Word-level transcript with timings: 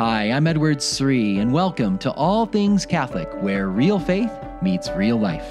Hi, 0.00 0.30
I'm 0.30 0.46
Edward 0.46 0.80
Sri, 0.80 1.40
and 1.40 1.52
welcome 1.52 1.98
to 1.98 2.10
All 2.12 2.46
Things 2.46 2.86
Catholic, 2.86 3.28
where 3.42 3.68
real 3.68 3.98
faith 3.98 4.32
meets 4.62 4.88
real 4.92 5.18
life. 5.18 5.44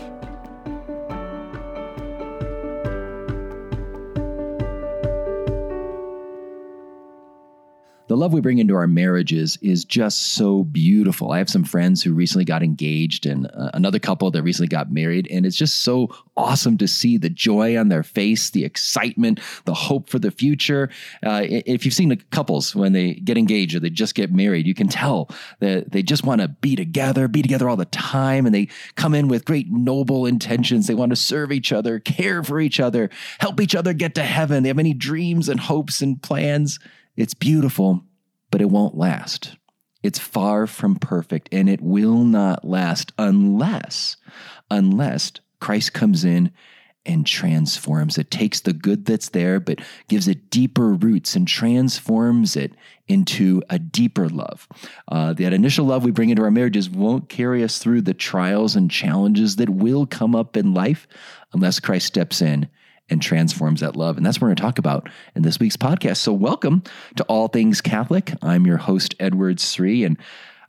Love 8.20 8.34
we 8.34 8.42
bring 8.42 8.60
into 8.60 8.76
our 8.76 8.88
marriages 8.88 9.58
is 9.62 9.86
just 9.86 10.34
so 10.34 10.66
beautiful. 10.66 11.32
I 11.32 11.38
have 11.38 11.50
some 11.50 11.64
friends 11.64 12.04
who 12.04 12.14
recently 12.14 12.44
got 12.44 12.62
engaged 12.62 13.26
and 13.26 13.48
uh, 13.48 13.72
another 13.74 13.98
couple 13.98 14.30
that 14.32 14.44
recently 14.44 14.68
got 14.68 14.92
married. 14.92 15.28
And 15.32 15.46
it's 15.46 15.56
just 15.56 15.84
so 15.84 16.10
awesome 16.36 16.78
to 16.80 16.88
see 16.88 17.18
the 17.18 17.30
joy 17.30 17.78
on 17.78 17.88
their 17.88 18.04
face, 18.04 18.50
the 18.50 18.66
excitement, 18.66 19.40
the 19.64 19.74
hope 19.74 20.10
for 20.10 20.20
the 20.20 20.32
future. 20.32 20.90
Uh, 21.26 21.44
if 21.46 21.86
you've 21.86 21.94
seen 21.94 22.10
the 22.10 22.18
couples 22.18 22.76
when 22.76 22.92
they 22.92 23.14
get 23.14 23.38
engaged 23.38 23.76
or 23.76 23.80
they 23.80 23.90
just 23.90 24.16
get 24.16 24.34
married, 24.34 24.68
you 24.68 24.76
can 24.76 24.90
tell 24.90 25.30
that 25.60 25.92
they 25.92 26.04
just 26.04 26.26
want 26.26 26.42
to 26.42 26.50
be 26.50 26.76
together, 26.76 27.28
be 27.30 27.42
together 27.42 27.70
all 27.70 27.78
the 27.78 27.86
time. 27.86 28.46
And 28.46 28.54
they 28.54 28.68
come 28.96 29.16
in 29.16 29.30
with 29.30 29.46
great 29.46 29.72
noble 29.72 30.26
intentions. 30.26 30.88
They 30.88 30.94
want 30.94 31.12
to 31.12 31.16
serve 31.16 31.54
each 31.54 31.72
other, 31.72 32.00
care 32.00 32.44
for 32.44 32.60
each 32.60 32.82
other, 32.82 33.10
help 33.40 33.62
each 33.62 33.76
other 33.76 33.94
get 33.94 34.14
to 34.16 34.24
heaven. 34.24 34.64
They 34.64 34.70
have 34.70 34.76
many 34.76 34.94
dreams 34.94 35.48
and 35.48 35.60
hopes 35.60 36.02
and 36.02 36.22
plans. 36.22 36.80
It's 37.16 37.34
beautiful, 37.34 38.06
but 38.52 38.62
it 38.62 38.70
won't 38.70 38.98
last. 38.98 39.58
It's 40.02 40.20
far 40.20 40.66
from 40.66 40.96
perfect 40.96 41.50
and 41.52 41.70
it 41.70 41.82
will 41.82 42.24
not 42.24 42.66
last 42.66 43.12
unless, 43.18 44.16
unless 44.72 45.32
Christ 45.60 45.94
comes 45.94 46.24
in 46.24 46.52
and 47.06 47.26
transforms 47.26 48.18
it, 48.18 48.30
takes 48.30 48.60
the 48.60 48.74
good 48.74 49.06
that's 49.06 49.30
there, 49.30 49.60
but 49.60 49.80
gives 50.08 50.28
it 50.28 50.50
deeper 50.50 50.94
roots 50.94 51.36
and 51.36 51.48
transforms 51.48 52.56
it 52.56 52.74
into 53.08 53.62
a 53.70 53.80
deeper 53.80 54.30
love. 54.30 54.68
Uh, 55.08 55.34
that 55.34 55.54
initial 55.54 55.86
love 55.86 56.04
we 56.04 56.12
bring 56.12 56.30
into 56.30 56.44
our 56.44 56.52
marriages 56.52 56.90
won't 56.90 57.28
carry 57.28 57.64
us 57.64 57.80
through 57.80 58.02
the 58.02 58.14
trials 58.14 58.76
and 58.76 58.92
challenges 58.92 59.56
that 59.56 59.70
will 59.70 60.06
come 60.06 60.36
up 60.36 60.56
in 60.56 60.74
life 60.74 61.08
unless 61.54 61.80
Christ 61.80 62.06
steps 62.06 62.42
in 62.42 62.70
and 63.10 63.22
transforms 63.22 63.82
that 63.82 63.96
love. 63.96 64.18
And 64.18 64.26
that's 64.26 64.38
what 64.38 64.44
we're 64.44 64.50
going 64.50 64.58
to 64.58 64.64
talk 64.64 64.80
about 64.80 65.10
in 65.36 65.42
this 65.42 65.60
week's 65.60 65.78
podcast. 65.78 66.18
So, 66.18 66.34
welcome 66.34 66.84
to 67.16 67.24
All 67.26 67.48
Things 67.48 67.82
Catholic. 67.82 68.34
I'm 68.42 68.66
your 68.66 68.78
host, 68.78 69.16
Edward 69.20 69.60
Sri. 69.60 70.04
And 70.04 70.18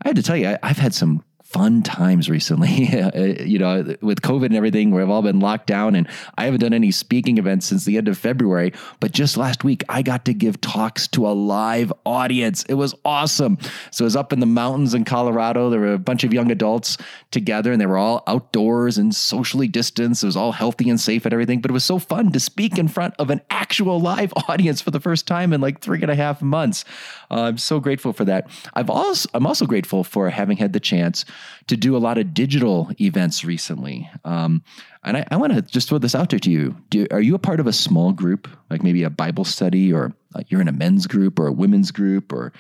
I 0.02 0.08
had 0.08 0.16
to 0.16 0.22
tell 0.22 0.36
you, 0.36 0.56
I, 0.62 0.69
have 0.69 0.78
had 0.78 0.94
some 0.94 1.22
fun 1.50 1.82
times 1.82 2.30
recently. 2.30 2.70
You 3.50 3.58
know, 3.58 3.96
with 4.00 4.22
COVID 4.22 4.46
and 4.46 4.56
everything, 4.56 4.90
we've 4.90 5.08
all 5.08 5.22
been 5.22 5.40
locked 5.40 5.66
down, 5.66 5.94
and 5.94 6.06
I 6.36 6.44
haven't 6.44 6.60
done 6.60 6.72
any 6.72 6.90
speaking 6.90 7.38
events 7.38 7.66
since 7.66 7.84
the 7.84 7.96
end 7.96 8.06
of 8.06 8.16
February. 8.16 8.72
But 9.00 9.12
just 9.12 9.36
last 9.36 9.64
week, 9.64 9.82
I 9.88 10.02
got 10.02 10.24
to 10.26 10.34
give 10.34 10.60
talks 10.60 11.08
to 11.08 11.26
a 11.26 11.32
live 11.32 11.92
audience. 12.06 12.64
It 12.64 12.74
was 12.74 12.94
awesome. 13.04 13.58
So 13.90 14.04
it 14.04 14.06
was 14.06 14.16
up 14.16 14.32
in 14.32 14.40
the 14.40 14.46
mountains 14.46 14.94
in 14.94 15.04
Colorado. 15.04 15.70
There 15.70 15.80
were 15.80 15.94
a 15.94 15.98
bunch 15.98 16.22
of 16.22 16.32
young 16.32 16.50
adults 16.50 16.98
together, 17.30 17.72
and 17.72 17.80
they 17.80 17.86
were 17.86 17.98
all 17.98 18.22
outdoors 18.26 18.98
and 18.98 19.14
socially 19.14 19.68
distanced. 19.68 20.22
It 20.22 20.26
was 20.26 20.36
all 20.36 20.52
healthy 20.52 20.88
and 20.88 21.00
safe 21.00 21.24
and 21.24 21.32
everything. 21.32 21.60
But 21.60 21.70
it 21.70 21.74
was 21.74 21.84
so 21.84 21.98
fun 21.98 22.30
to 22.32 22.40
speak 22.40 22.78
in 22.78 22.88
front 22.88 23.14
of 23.18 23.30
an 23.30 23.40
actual 23.50 24.00
live 24.00 24.32
audience 24.48 24.80
for 24.80 24.90
the 24.90 25.00
first 25.00 25.26
time 25.26 25.52
in 25.52 25.60
like 25.60 25.80
three 25.80 26.00
and 26.02 26.10
a 26.10 26.16
half 26.16 26.42
months. 26.42 26.84
Uh, 27.30 27.42
I'm 27.42 27.58
so 27.58 27.80
grateful 27.80 28.12
for 28.12 28.24
that. 28.26 28.48
I've 28.74 28.90
also 28.90 29.28
I'm 29.34 29.46
also 29.46 29.66
grateful 29.66 30.04
for 30.04 30.30
having 30.30 30.56
had 30.56 30.72
the 30.72 30.80
chance 30.80 31.24
to 31.66 31.77
do 31.77 31.96
a 31.96 31.98
lot 31.98 32.19
of 32.19 32.34
digital 32.34 32.91
events 33.00 33.44
recently. 33.44 34.08
Um, 34.24 34.62
and 35.05 35.16
I, 35.16 35.27
I 35.30 35.36
want 35.36 35.52
to 35.52 35.62
just 35.62 35.88
throw 35.88 35.98
this 35.98 36.14
out 36.14 36.30
there 36.30 36.38
to 36.38 36.50
you. 36.50 36.77
Do, 36.91 37.06
are 37.10 37.20
you 37.20 37.34
a 37.34 37.38
part 37.38 37.60
of 37.60 37.66
a 37.66 37.72
small 37.72 38.12
group, 38.12 38.48
like 38.70 38.82
maybe 38.82 39.02
a 39.02 39.10
Bible 39.10 39.44
study, 39.44 39.92
or 39.92 40.12
you're 40.48 40.60
in 40.60 40.69
a 40.69 40.72
men's 40.72 41.06
group 41.06 41.38
or 41.38 41.47
a 41.47 41.52
women's 41.52 41.91
group, 41.91 42.32
or 42.32 42.52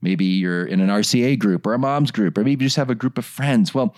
maybe 0.00 0.24
you're 0.24 0.64
in 0.64 0.80
an 0.80 0.88
RCIA 0.88 1.38
group 1.38 1.66
or 1.66 1.74
a 1.74 1.78
mom's 1.78 2.10
group, 2.10 2.38
or 2.38 2.42
maybe 2.42 2.64
you 2.64 2.68
just 2.68 2.76
have 2.76 2.90
a 2.90 2.94
group 2.94 3.18
of 3.18 3.24
friends? 3.24 3.74
Well, 3.74 3.94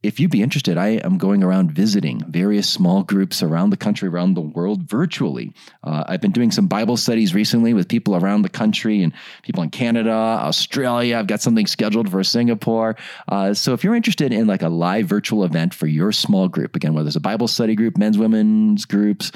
if 0.00 0.20
you'd 0.20 0.30
be 0.30 0.42
interested, 0.42 0.78
I 0.78 0.90
am 0.90 1.18
going 1.18 1.42
around 1.42 1.72
visiting 1.72 2.22
various 2.28 2.68
small 2.68 3.02
groups 3.02 3.42
around 3.42 3.70
the 3.70 3.76
country, 3.76 4.08
around 4.08 4.34
the 4.34 4.40
world 4.40 4.88
virtually. 4.88 5.52
Uh, 5.82 6.04
I've 6.06 6.20
been 6.20 6.30
doing 6.30 6.52
some 6.52 6.68
Bible 6.68 6.96
studies 6.96 7.34
recently 7.34 7.74
with 7.74 7.88
people 7.88 8.14
around 8.14 8.42
the 8.42 8.48
country 8.48 9.02
and 9.02 9.12
people 9.42 9.64
in 9.64 9.70
Canada, 9.70 10.12
Australia. 10.12 11.18
I've 11.18 11.26
got 11.26 11.40
something 11.40 11.66
scheduled 11.66 12.08
for 12.12 12.22
Singapore. 12.22 12.94
Uh, 13.26 13.52
so 13.54 13.72
if 13.72 13.82
you're 13.82 13.96
interested 13.96 14.32
in 14.32 14.46
like 14.46 14.62
a 14.62 14.68
live 14.68 15.06
virtual 15.06 15.42
event 15.42 15.74
for 15.74 15.88
your 15.88 16.12
small 16.12 16.46
group, 16.46 16.76
again, 16.76 16.94
whether 16.94 17.08
it's 17.08 17.16
a 17.16 17.20
Bible 17.20 17.48
study 17.48 17.74
group, 17.74 17.98
men's, 17.98 18.16
women's 18.16 18.84
groups, 18.84 19.32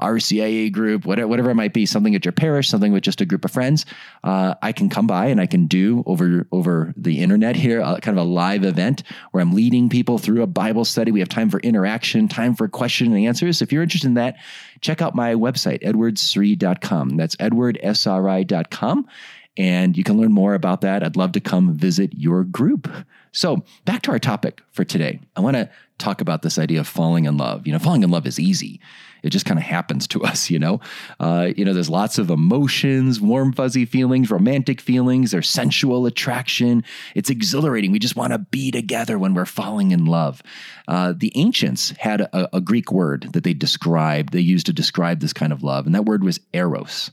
RCIA 0.00 0.72
group, 0.72 1.04
whatever, 1.04 1.28
whatever 1.28 1.50
it 1.50 1.56
might 1.56 1.74
be, 1.74 1.84
something 1.84 2.14
at 2.14 2.24
your 2.24 2.32
parish, 2.32 2.70
something 2.70 2.92
with 2.92 3.02
just 3.02 3.20
a 3.20 3.26
group 3.26 3.44
of 3.44 3.50
friends, 3.50 3.84
uh, 4.24 4.54
I 4.62 4.72
can 4.72 4.88
come 4.88 5.06
by 5.06 5.26
and 5.26 5.42
I 5.42 5.46
can 5.46 5.66
do 5.66 6.02
over 6.06 6.46
over 6.52 6.94
the 6.96 7.20
internet 7.20 7.54
here, 7.54 7.82
uh, 7.82 7.98
kind 7.98 8.18
of 8.18 8.26
a 8.26 8.28
live 8.28 8.64
event 8.64 9.02
where 9.32 9.42
I'm 9.42 9.52
leading 9.52 9.90
people 9.90 10.05
people 10.06 10.18
through 10.18 10.40
a 10.40 10.46
Bible 10.46 10.84
study. 10.84 11.10
We 11.10 11.18
have 11.18 11.28
time 11.28 11.50
for 11.50 11.58
interaction, 11.60 12.28
time 12.28 12.54
for 12.54 12.68
question 12.68 13.12
and 13.12 13.26
answers. 13.26 13.60
If 13.60 13.72
you're 13.72 13.82
interested 13.82 14.06
in 14.06 14.14
that, 14.14 14.36
check 14.80 15.02
out 15.02 15.16
my 15.16 15.34
website, 15.34 15.82
edwardsri.com. 15.82 17.16
That's 17.16 17.34
edwardsri.com. 17.36 19.08
And 19.56 19.96
you 19.96 20.04
can 20.04 20.16
learn 20.16 20.32
more 20.32 20.54
about 20.54 20.82
that. 20.82 21.02
I'd 21.02 21.16
love 21.16 21.32
to 21.32 21.40
come 21.40 21.74
visit 21.74 22.12
your 22.14 22.44
group. 22.44 22.88
So, 23.32 23.64
back 23.84 24.02
to 24.02 24.12
our 24.12 24.20
topic 24.20 24.62
for 24.70 24.84
today. 24.84 25.18
I 25.34 25.40
want 25.40 25.56
to 25.56 25.68
talk 25.98 26.20
about 26.20 26.42
this 26.42 26.58
idea 26.58 26.80
of 26.80 26.86
falling 26.86 27.24
in 27.24 27.36
love. 27.36 27.66
You 27.66 27.72
know, 27.72 27.78
falling 27.78 28.02
in 28.02 28.10
love 28.10 28.26
is 28.26 28.38
easy. 28.38 28.80
It 29.22 29.30
just 29.30 29.46
kind 29.46 29.58
of 29.58 29.64
happens 29.64 30.06
to 30.08 30.22
us, 30.22 30.50
you 30.50 30.58
know. 30.58 30.80
Uh, 31.18 31.48
you 31.56 31.64
know, 31.64 31.72
there's 31.72 31.90
lots 31.90 32.18
of 32.18 32.30
emotions, 32.30 33.20
warm, 33.20 33.52
fuzzy 33.52 33.84
feelings, 33.84 34.30
romantic 34.30 34.80
feelings, 34.80 35.30
there's 35.30 35.48
sensual 35.48 36.06
attraction. 36.06 36.84
It's 37.14 37.30
exhilarating. 37.30 37.92
We 37.92 37.98
just 37.98 38.16
want 38.16 38.32
to 38.32 38.38
be 38.38 38.70
together 38.70 39.18
when 39.18 39.34
we're 39.34 39.44
falling 39.44 39.90
in 39.90 40.04
love. 40.04 40.42
Uh, 40.86 41.12
the 41.16 41.32
ancients 41.34 41.90
had 41.98 42.20
a, 42.20 42.56
a 42.56 42.60
Greek 42.60 42.92
word 42.92 43.30
that 43.32 43.42
they 43.42 43.54
described, 43.54 44.32
they 44.32 44.40
used 44.40 44.66
to 44.66 44.72
describe 44.72 45.20
this 45.20 45.32
kind 45.32 45.52
of 45.52 45.62
love, 45.62 45.86
and 45.86 45.94
that 45.94 46.04
word 46.04 46.22
was 46.22 46.40
eros. 46.52 47.10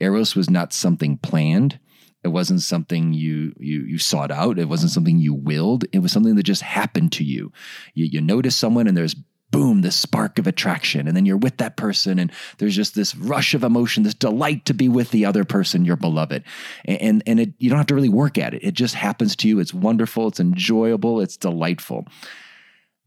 Eros 0.00 0.34
was 0.34 0.50
not 0.50 0.72
something 0.72 1.16
planned. 1.18 1.78
It 2.24 2.28
wasn't 2.28 2.62
something 2.62 3.12
you 3.12 3.52
you 3.58 3.82
you 3.82 3.98
sought 3.98 4.30
out. 4.30 4.58
It 4.58 4.68
wasn't 4.68 4.92
something 4.92 5.18
you 5.18 5.34
willed. 5.34 5.84
It 5.92 6.00
was 6.00 6.10
something 6.10 6.34
that 6.36 6.42
just 6.42 6.62
happened 6.62 7.12
to 7.12 7.24
you. 7.24 7.52
You, 7.92 8.06
you 8.06 8.20
notice 8.20 8.56
someone 8.56 8.86
and 8.86 8.96
there's 8.96 9.14
boom, 9.54 9.82
this 9.82 9.94
spark 9.94 10.40
of 10.40 10.48
attraction. 10.48 11.06
And 11.06 11.16
then 11.16 11.26
you're 11.26 11.36
with 11.36 11.58
that 11.58 11.76
person, 11.76 12.18
and 12.18 12.32
there's 12.58 12.74
just 12.74 12.96
this 12.96 13.14
rush 13.14 13.54
of 13.54 13.62
emotion, 13.62 14.02
this 14.02 14.12
delight 14.12 14.64
to 14.64 14.74
be 14.74 14.88
with 14.88 15.12
the 15.12 15.24
other 15.24 15.44
person, 15.44 15.84
your 15.84 15.94
beloved. 15.94 16.42
And, 16.86 17.22
and 17.24 17.38
it, 17.38 17.52
you 17.58 17.70
don't 17.70 17.78
have 17.78 17.86
to 17.86 17.94
really 17.94 18.08
work 18.08 18.36
at 18.36 18.52
it. 18.52 18.64
It 18.64 18.74
just 18.74 18.96
happens 18.96 19.36
to 19.36 19.48
you. 19.48 19.60
It's 19.60 19.72
wonderful, 19.72 20.26
it's 20.26 20.40
enjoyable, 20.40 21.20
it's 21.20 21.36
delightful. 21.36 22.08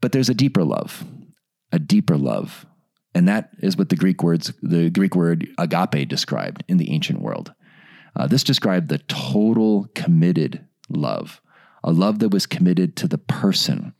But 0.00 0.12
there's 0.12 0.30
a 0.30 0.34
deeper 0.34 0.64
love, 0.64 1.04
a 1.70 1.78
deeper 1.78 2.16
love. 2.16 2.64
And 3.14 3.28
that 3.28 3.50
is 3.58 3.76
what 3.76 3.90
the 3.90 3.96
Greek 3.96 4.22
words, 4.22 4.50
the 4.62 4.88
Greek 4.88 5.14
word 5.14 5.48
agape 5.58 6.08
described 6.08 6.64
in 6.66 6.78
the 6.78 6.92
ancient 6.92 7.20
world. 7.20 7.52
Uh, 8.18 8.26
this 8.26 8.44
described 8.44 8.88
the 8.88 8.98
total 8.98 9.88
committed 9.94 10.66
love, 10.88 11.40
a 11.84 11.92
love 11.92 12.18
that 12.18 12.30
was 12.30 12.46
committed 12.46 12.96
to 12.96 13.06
the 13.06 13.18
person, 13.18 13.94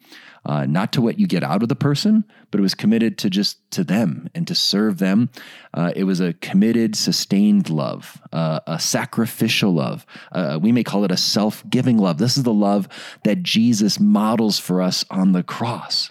uh, 0.45 0.67
not 0.67 0.93
to 0.93 1.01
what 1.01 1.19
you 1.19 1.27
get 1.27 1.45
out 1.45 1.63
of 1.63 1.69
the 1.69 1.77
person, 1.77 2.25
but 2.51 2.59
it 2.59 2.63
was 2.63 2.75
committed 2.75 3.19
to 3.19 3.31
just 3.31 3.71
to 3.71 3.85
them 3.85 4.29
and 4.35 4.47
to 4.47 4.55
serve 4.55 4.99
them. 4.99 5.31
Uh, 5.75 5.93
it 5.95 6.05
was 6.05 6.21
a 6.21 6.33
committed, 6.35 6.97
sustained 6.97 7.71
love, 7.71 8.21
uh, 8.33 8.61
a 8.67 8.79
sacrificial 8.79 9.73
love. 9.73 10.07
Uh, 10.33 10.59
we 10.61 10.73
may 10.73 10.83
call 10.83 11.05
it 11.05 11.13
a 11.13 11.17
self 11.17 11.63
giving 11.69 11.99
love. 11.99 12.19
This 12.19 12.37
is 12.37 12.45
the 12.45 12.53
love 12.53 12.89
that 13.25 13.43
Jesus 13.43 14.01
models 14.01 14.59
for 14.59 14.81
us 14.83 15.05
on 15.11 15.33
the 15.33 15.43
cross. 15.43 16.11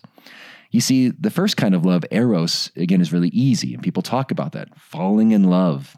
You 0.69 0.81
see, 0.81 1.09
the 1.09 1.31
first 1.31 1.57
kind 1.57 1.73
of 1.73 1.85
love, 1.85 2.03
eros, 2.11 2.71
again, 2.75 3.01
is 3.01 3.13
really 3.13 3.29
easy, 3.29 3.73
and 3.73 3.81
people 3.81 4.03
talk 4.03 4.31
about 4.31 4.51
that 4.51 4.77
falling 4.77 5.31
in 5.31 5.45
love, 5.45 5.96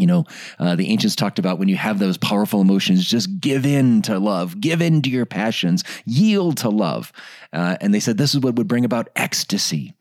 you 0.00 0.06
know, 0.06 0.24
uh, 0.58 0.76
the 0.76 0.88
ancients 0.90 1.16
talked 1.16 1.38
about 1.38 1.58
when 1.58 1.68
you 1.68 1.76
have 1.76 1.98
those 1.98 2.18
powerful 2.18 2.60
emotions, 2.60 3.06
just 3.06 3.40
give 3.40 3.66
in 3.66 4.02
to 4.02 4.18
love, 4.18 4.60
give 4.60 4.80
in 4.80 5.02
to 5.02 5.10
your 5.10 5.26
passions, 5.26 5.84
yield 6.04 6.58
to 6.58 6.68
love. 6.68 7.12
Uh, 7.52 7.76
and 7.80 7.92
they 7.92 8.00
said 8.00 8.16
this 8.16 8.34
is 8.34 8.40
what 8.40 8.56
would 8.56 8.68
bring 8.68 8.84
about 8.84 9.08
ecstasy. 9.16 9.94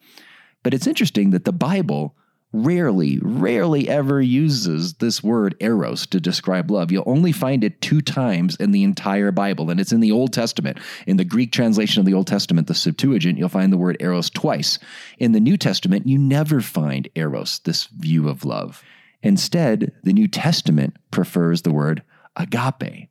But 0.64 0.74
it's 0.74 0.88
interesting 0.88 1.32
that 1.32 1.46
the 1.46 1.54
Bible 1.54 2.16
rarely, 2.52 3.20
rarely 3.22 3.88
ever 3.88 4.20
uses 4.22 4.96
this 4.96 5.24
word 5.24 5.56
eros 5.60 6.08
to 6.08 6.20
describe 6.20 6.72
love. 6.72 6.92
You'll 6.92 7.04
only 7.06 7.32
find 7.32 7.64
it 7.64 7.82
two 7.82 8.02
times 8.02 8.56
in 8.56 8.72
the 8.72 8.84
entire 8.84 9.32
Bible, 9.32 9.70
and 9.70 9.80
it's 9.80 9.92
in 9.92 10.00
the 10.00 10.12
Old 10.12 10.34
Testament. 10.34 10.80
In 11.06 11.18
the 11.18 11.26
Greek 11.26 11.52
translation 11.52 12.00
of 12.00 12.06
the 12.06 12.14
Old 12.14 12.28
Testament, 12.28 12.68
the 12.68 12.74
Septuagint, 12.74 13.38
you'll 13.38 13.50
find 13.50 13.72
the 13.72 13.78
word 13.78 13.98
eros 14.00 14.30
twice. 14.30 14.80
In 15.20 15.32
the 15.32 15.40
New 15.40 15.58
Testament, 15.58 16.08
you 16.08 16.18
never 16.18 16.62
find 16.62 17.08
eros, 17.16 17.60
this 17.60 17.86
view 17.88 18.28
of 18.28 18.44
love. 18.44 18.84
Instead, 19.22 19.92
the 20.04 20.14
New 20.14 20.28
Testament 20.28 20.96
prefers 21.12 21.62
the 21.62 21.72
word 21.72 22.04
agape. 22.36 23.10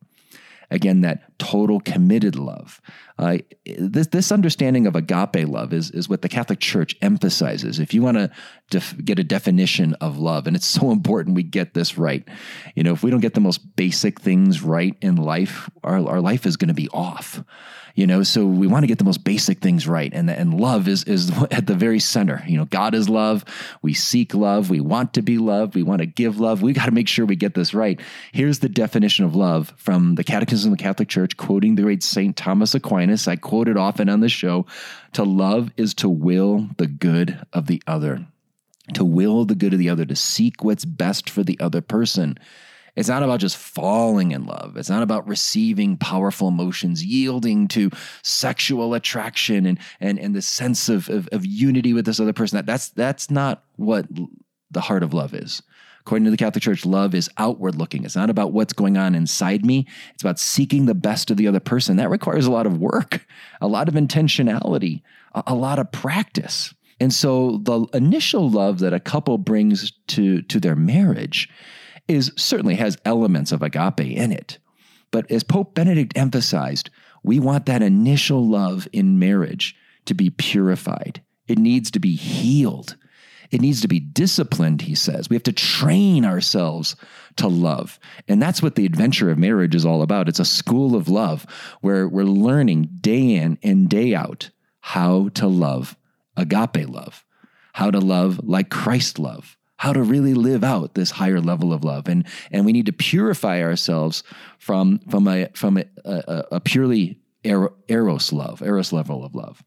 Again, 0.71 1.01
that 1.01 1.39
total 1.39 1.79
committed 1.79 2.35
love. 2.35 2.79
Uh, 3.17 3.39
this, 3.65 4.07
this 4.07 4.31
understanding 4.31 4.85
of 4.85 4.95
agape 4.95 5.47
love 5.47 5.73
is, 5.73 5.89
is 5.89 6.07
what 6.07 6.21
the 6.21 6.29
Catholic 6.29 6.59
Church 6.59 6.95
emphasizes. 7.01 7.79
If 7.79 7.91
you 7.91 8.03
want 8.03 8.17
to 8.17 8.29
def- 8.69 8.95
get 9.03 9.17
a 9.17 9.23
definition 9.23 9.95
of 9.95 10.19
love, 10.19 10.45
and 10.45 10.55
it's 10.55 10.67
so 10.67 10.91
important 10.91 11.35
we 11.35 11.41
get 11.41 11.73
this 11.73 11.97
right. 11.97 12.23
You 12.75 12.83
know, 12.83 12.93
if 12.93 13.01
we 13.01 13.09
don't 13.09 13.19
get 13.19 13.33
the 13.33 13.39
most 13.39 13.75
basic 13.75 14.21
things 14.21 14.61
right 14.61 14.95
in 15.01 15.15
life, 15.15 15.71
our, 15.83 16.07
our 16.07 16.21
life 16.21 16.45
is 16.45 16.55
going 16.55 16.67
to 16.67 16.75
be 16.75 16.89
off 16.89 17.43
you 17.99 18.07
know 18.07 18.23
so 18.23 18.45
we 18.45 18.65
want 18.65 18.83
to 18.83 18.87
get 18.87 18.97
the 18.97 19.03
most 19.03 19.25
basic 19.25 19.59
things 19.59 19.85
right 19.85 20.13
and 20.13 20.29
and 20.29 20.53
love 20.53 20.87
is 20.87 21.03
is 21.03 21.31
at 21.51 21.67
the 21.67 21.75
very 21.75 21.99
center. 21.99 22.41
You 22.47 22.57
know 22.57 22.65
god 22.65 22.95
is 22.95 23.09
love 23.09 23.43
we 23.81 23.93
seek 23.93 24.33
love 24.33 24.69
we 24.69 24.79
want 24.79 25.13
to 25.15 25.21
be 25.21 25.37
loved 25.37 25.75
we 25.75 25.83
want 25.83 25.99
to 25.99 26.05
give 26.05 26.39
love 26.39 26.61
we 26.61 26.71
got 26.71 26.85
to 26.85 26.91
make 26.91 27.09
sure 27.09 27.25
we 27.25 27.35
get 27.35 27.55
this 27.55 27.73
right. 27.73 27.99
Here's 28.31 28.59
the 28.59 28.69
definition 28.69 29.25
of 29.25 29.35
love 29.35 29.73
from 29.75 30.15
the 30.15 30.23
catechism 30.23 30.71
of 30.71 30.77
the 30.77 30.83
catholic 30.83 31.09
church 31.09 31.35
quoting 31.35 31.75
the 31.75 31.81
great 31.81 32.01
saint 32.01 32.37
thomas 32.37 32.73
aquinas. 32.73 33.27
I 33.27 33.35
quote 33.35 33.67
it 33.67 33.75
often 33.75 34.07
on 34.07 34.21
the 34.21 34.29
show 34.29 34.65
to 35.13 35.23
love 35.25 35.69
is 35.75 35.93
to 35.95 36.07
will 36.07 36.69
the 36.77 36.87
good 36.87 37.45
of 37.51 37.67
the 37.67 37.83
other. 37.85 38.25
To 38.93 39.03
will 39.03 39.43
the 39.43 39.55
good 39.55 39.73
of 39.73 39.79
the 39.79 39.89
other 39.89 40.05
to 40.05 40.15
seek 40.15 40.63
what's 40.63 40.85
best 40.85 41.29
for 41.29 41.43
the 41.43 41.59
other 41.59 41.81
person 41.81 42.37
it's 42.95 43.09
not 43.09 43.23
about 43.23 43.39
just 43.39 43.57
falling 43.57 44.31
in 44.31 44.45
love. 44.45 44.77
It's 44.77 44.89
not 44.89 45.03
about 45.03 45.27
receiving 45.27 45.97
powerful 45.97 46.47
emotions, 46.47 47.03
yielding 47.03 47.67
to 47.69 47.89
sexual 48.21 48.93
attraction 48.93 49.65
and 49.65 49.79
and 49.99 50.19
and 50.19 50.35
the 50.35 50.41
sense 50.41 50.89
of, 50.89 51.09
of, 51.09 51.27
of 51.31 51.45
unity 51.45 51.93
with 51.93 52.05
this 52.05 52.19
other 52.19 52.33
person. 52.33 52.57
That, 52.57 52.65
that's 52.65 52.89
that's 52.89 53.29
not 53.31 53.63
what 53.75 54.05
the 54.71 54.81
heart 54.81 55.03
of 55.03 55.13
love 55.13 55.33
is. 55.33 55.61
According 56.01 56.25
to 56.25 56.31
the 56.31 56.37
Catholic 56.37 56.63
Church, 56.63 56.85
love 56.85 57.13
is 57.13 57.29
outward 57.37 57.75
looking. 57.75 58.03
It's 58.03 58.15
not 58.15 58.29
about 58.29 58.51
what's 58.51 58.73
going 58.73 58.97
on 58.97 59.13
inside 59.13 59.65
me. 59.65 59.85
It's 60.13 60.23
about 60.23 60.39
seeking 60.39 60.85
the 60.85 60.95
best 60.95 61.29
of 61.29 61.37
the 61.37 61.47
other 61.47 61.59
person. 61.59 61.97
That 61.97 62.09
requires 62.09 62.47
a 62.47 62.51
lot 62.51 62.65
of 62.65 62.79
work, 62.79 63.27
a 63.61 63.67
lot 63.67 63.87
of 63.87 63.93
intentionality, 63.93 65.03
a, 65.35 65.43
a 65.47 65.55
lot 65.55 65.77
of 65.77 65.91
practice. 65.91 66.73
And 66.99 67.13
so 67.13 67.59
the 67.63 67.85
initial 67.93 68.49
love 68.49 68.79
that 68.79 68.93
a 68.93 68.99
couple 68.99 69.37
brings 69.37 69.91
to, 70.07 70.41
to 70.43 70.59
their 70.59 70.75
marriage 70.75 71.49
is 72.09 72.31
certainly 72.35 72.75
has 72.75 72.97
elements 73.05 73.51
of 73.51 73.61
agape 73.61 73.99
in 73.99 74.31
it. 74.31 74.57
But 75.11 75.29
as 75.31 75.43
Pope 75.43 75.73
Benedict 75.75 76.17
emphasized, 76.17 76.89
we 77.23 77.39
want 77.39 77.65
that 77.65 77.81
initial 77.81 78.45
love 78.47 78.87
in 78.93 79.19
marriage 79.19 79.75
to 80.05 80.13
be 80.13 80.29
purified. 80.29 81.21
It 81.47 81.57
needs 81.57 81.91
to 81.91 81.99
be 81.99 82.15
healed. 82.15 82.95
It 83.51 83.61
needs 83.61 83.81
to 83.81 83.87
be 83.87 83.99
disciplined, 83.99 84.83
he 84.83 84.93
says. 84.93 85.29
We 85.29 85.35
have 85.35 85.43
to 85.43 85.51
train 85.51 86.23
ourselves 86.23 86.95
to 87.37 87.47
love. 87.47 87.99
And 88.27 88.41
that's 88.41 88.61
what 88.61 88.75
the 88.75 88.85
adventure 88.85 89.31
of 89.31 89.39
marriage 89.39 89.73
is 89.73 89.85
all 89.85 90.03
about. 90.03 90.29
It's 90.29 90.39
a 90.39 90.45
school 90.45 90.95
of 90.95 91.09
love 91.09 91.47
where 91.81 92.07
we're 92.07 92.23
learning 92.23 92.89
day 93.01 93.35
in 93.35 93.57
and 93.63 93.89
day 93.89 94.13
out 94.13 94.51
how 94.81 95.29
to 95.29 95.47
love 95.47 95.97
agape 96.37 96.87
love, 96.87 97.25
how 97.73 97.89
to 97.89 97.99
love 97.99 98.39
like 98.43 98.69
Christ 98.69 99.17
love, 99.17 99.57
how 99.79 99.93
to 99.93 100.03
really 100.03 100.33
live 100.33 100.63
out 100.63 100.93
this 100.93 101.11
higher 101.11 101.41
level 101.41 101.73
of 101.73 101.83
love 101.83 102.07
and 102.07 102.25
and 102.51 102.65
we 102.65 102.71
need 102.71 102.85
to 102.85 102.93
purify 102.93 103.61
ourselves 103.61 104.23
from 104.57 104.99
from 105.09 105.27
a 105.27 105.47
from 105.55 105.77
a, 105.77 105.85
a, 106.05 106.43
a 106.53 106.59
purely 106.59 107.19
eros 107.43 108.33
love 108.33 108.61
eros 108.61 108.93
level 108.93 109.23
of 109.23 109.33
love 109.33 109.63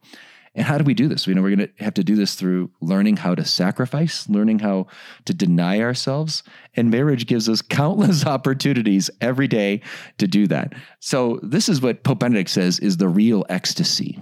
and 0.54 0.66
how 0.66 0.76
do 0.76 0.84
we 0.84 0.92
do 0.92 1.08
this? 1.08 1.26
We 1.26 1.32
know 1.32 1.40
we're 1.40 1.56
going 1.56 1.68
to 1.68 1.84
have 1.84 1.94
to 1.94 2.04
do 2.04 2.14
this 2.14 2.34
through 2.34 2.70
learning 2.82 3.16
how 3.16 3.34
to 3.34 3.44
sacrifice, 3.44 4.28
learning 4.28 4.58
how 4.58 4.86
to 5.24 5.32
deny 5.32 5.80
ourselves. 5.80 6.42
And 6.74 6.90
marriage 6.90 7.26
gives 7.26 7.48
us 7.48 7.62
countless 7.62 8.26
opportunities 8.26 9.08
every 9.20 9.48
day 9.48 9.80
to 10.18 10.26
do 10.26 10.46
that. 10.48 10.74
So, 11.00 11.40
this 11.42 11.68
is 11.68 11.80
what 11.80 12.04
Pope 12.04 12.20
Benedict 12.20 12.50
says 12.50 12.78
is 12.80 12.98
the 12.98 13.08
real 13.08 13.46
ecstasy 13.48 14.20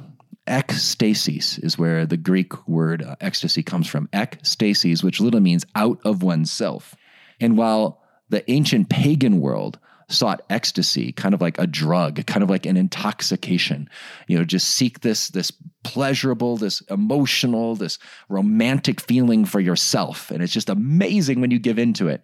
ekstasis 0.51 1.63
is 1.65 1.79
where 1.79 2.05
the 2.05 2.17
Greek 2.17 2.69
word 2.69 3.03
uh, 3.03 3.17
ecstasy 3.21 3.63
comes 3.63 3.87
from. 3.87 4.09
Ekstasis, 4.09 5.03
which 5.03 5.21
literally 5.21 5.45
means 5.45 5.65
out 5.75 6.01
of 6.05 6.23
oneself. 6.23 6.95
And 7.41 7.57
while 7.57 8.03
the 8.29 8.49
ancient 8.51 8.91
pagan 8.91 9.41
world 9.41 9.79
sought 10.09 10.43
ecstasy, 10.51 11.13
kind 11.13 11.35
of 11.35 11.41
like 11.41 11.59
a 11.59 11.67
drug, 11.67 12.27
kind 12.27 12.43
of 12.43 12.51
like 12.51 12.67
an 12.67 12.77
intoxication, 12.77 13.89
you 14.27 14.37
know, 14.37 14.45
just 14.45 14.73
seek 14.73 15.01
this 15.01 15.29
this 15.29 15.53
pleasurable, 15.85 16.57
this 16.57 16.81
emotional, 16.83 17.77
this 17.77 17.99
romantic 18.29 19.01
feeling 19.01 19.45
for 19.45 19.61
yourself, 19.61 20.31
and 20.31 20.43
it's 20.43 20.53
just 20.53 20.69
amazing 20.69 21.41
when 21.41 21.51
you 21.51 21.59
give 21.59 21.79
into 21.79 22.09
it. 22.09 22.23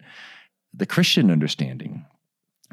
The 0.73 0.85
Christian 0.85 1.31
understanding 1.31 2.05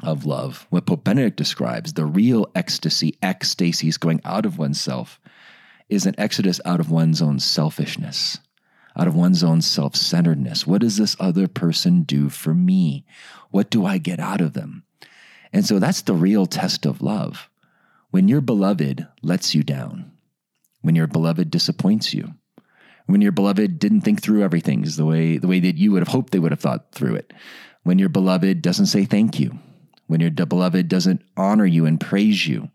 of 0.03 0.25
love, 0.25 0.67
what 0.69 0.85
Pope 0.85 1.05
Benedict 1.05 1.37
describes, 1.37 1.93
the 1.93 2.05
real 2.05 2.47
ecstasy, 2.53 3.17
ekstasis 3.23 3.99
going 3.99 4.19
out 4.25 4.45
of 4.45 4.57
oneself, 4.57 5.19
is 5.89 6.05
an 6.05 6.15
exodus 6.17 6.59
out 6.65 6.79
of 6.79 6.89
one's 6.91 7.21
own 7.21 7.39
selfishness, 7.39 8.39
out 8.95 9.07
of 9.07 9.15
one's 9.15 9.43
own 9.43 9.61
self 9.61 9.95
centeredness. 9.95 10.65
What 10.65 10.81
does 10.81 10.97
this 10.97 11.15
other 11.19 11.47
person 11.47 12.03
do 12.03 12.29
for 12.29 12.53
me? 12.53 13.05
What 13.51 13.69
do 13.69 13.85
I 13.85 13.97
get 13.97 14.19
out 14.19 14.41
of 14.41 14.53
them? 14.53 14.83
And 15.53 15.65
so 15.65 15.79
that's 15.79 16.01
the 16.01 16.13
real 16.13 16.45
test 16.45 16.85
of 16.85 17.01
love. 17.01 17.49
When 18.11 18.27
your 18.27 18.41
beloved 18.41 19.07
lets 19.21 19.55
you 19.55 19.63
down, 19.63 20.11
when 20.81 20.95
your 20.95 21.07
beloved 21.07 21.49
disappoints 21.49 22.13
you, 22.13 22.33
when 23.05 23.21
your 23.21 23.31
beloved 23.31 23.79
didn't 23.79 24.01
think 24.01 24.21
through 24.21 24.43
everything 24.43 24.81
the 24.83 25.05
way, 25.05 25.37
the 25.37 25.47
way 25.47 25.59
that 25.59 25.77
you 25.77 25.91
would 25.91 26.01
have 26.01 26.07
hoped 26.07 26.31
they 26.31 26.39
would 26.39 26.51
have 26.51 26.59
thought 26.59 26.91
through 26.91 27.15
it, 27.15 27.33
when 27.83 27.99
your 27.99 28.09
beloved 28.09 28.61
doesn't 28.61 28.87
say 28.87 29.05
thank 29.05 29.39
you, 29.39 29.59
when 30.07 30.19
your 30.19 30.31
beloved 30.31 30.87
doesn't 30.87 31.21
honor 31.37 31.65
you 31.65 31.85
and 31.85 31.99
praise 31.99 32.47
you, 32.47 32.69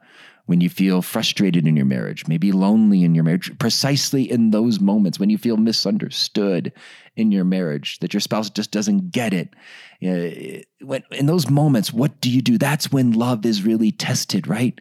when 0.51 0.61
you 0.61 0.69
feel 0.69 1.01
frustrated 1.01 1.69
in 1.69 1.77
your 1.77 1.87
marriage, 1.87 2.27
maybe 2.27 2.51
lonely 2.51 3.05
in 3.05 3.15
your 3.15 3.23
marriage, 3.23 3.57
precisely 3.61 4.29
in 4.29 4.51
those 4.51 4.81
moments 4.81 5.17
when 5.17 5.31
you 5.31 5.39
feel 5.39 5.57
misunderstood 5.57 6.73
in 7.15 7.31
your 7.31 7.45
marriage, 7.45 8.01
that 8.01 8.13
your 8.13 8.21
spouse 8.21 8.51
just 8.51 8.73
doesn't 8.73 9.13
get 9.13 9.33
it. 9.33 9.55
in 10.01 11.27
those 11.27 11.49
moments, 11.49 11.93
what 11.93 12.21
do 12.21 12.29
you 12.29 12.43
do? 12.43 12.59
That's 12.59 12.91
when 12.91 13.13
love 13.13 13.47
is 13.47 13.63
really 13.63 13.93
tested, 13.93 14.49
right? 14.49 14.81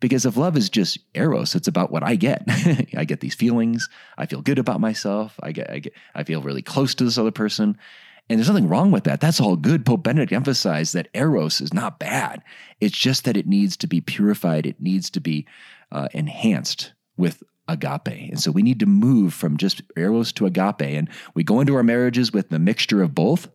Because 0.00 0.26
if 0.26 0.36
love 0.36 0.56
is 0.56 0.68
just 0.68 0.98
eros, 1.14 1.54
it's 1.54 1.68
about 1.68 1.92
what 1.92 2.02
I 2.02 2.16
get. 2.16 2.42
I 2.96 3.04
get 3.04 3.20
these 3.20 3.36
feelings. 3.36 3.88
I 4.16 4.26
feel 4.26 4.42
good 4.42 4.58
about 4.58 4.80
myself. 4.80 5.38
I 5.40 5.52
get, 5.52 5.70
I 5.70 5.78
get, 5.78 5.92
I 6.16 6.24
feel 6.24 6.42
really 6.42 6.62
close 6.62 6.96
to 6.96 7.04
this 7.04 7.18
other 7.18 7.30
person. 7.30 7.78
And 8.28 8.38
there's 8.38 8.48
nothing 8.48 8.68
wrong 8.68 8.90
with 8.90 9.04
that. 9.04 9.20
That's 9.20 9.40
all 9.40 9.56
good. 9.56 9.86
Pope 9.86 10.02
Benedict 10.02 10.32
emphasized 10.32 10.94
that 10.94 11.08
eros 11.14 11.60
is 11.60 11.72
not 11.72 11.98
bad. 11.98 12.42
It's 12.80 12.96
just 12.96 13.24
that 13.24 13.36
it 13.36 13.46
needs 13.46 13.76
to 13.78 13.86
be 13.86 14.00
purified, 14.00 14.66
it 14.66 14.80
needs 14.80 15.10
to 15.10 15.20
be 15.20 15.46
uh, 15.90 16.08
enhanced 16.12 16.92
with 17.16 17.42
agape. 17.68 18.08
And 18.08 18.40
so 18.40 18.50
we 18.50 18.62
need 18.62 18.80
to 18.80 18.86
move 18.86 19.34
from 19.34 19.56
just 19.56 19.82
eros 19.96 20.32
to 20.32 20.46
agape. 20.46 20.82
And 20.82 21.08
we 21.34 21.44
go 21.44 21.60
into 21.60 21.74
our 21.74 21.82
marriages 21.82 22.32
with 22.32 22.48
the 22.48 22.58
mixture 22.58 23.02
of 23.02 23.14
both. 23.14 23.48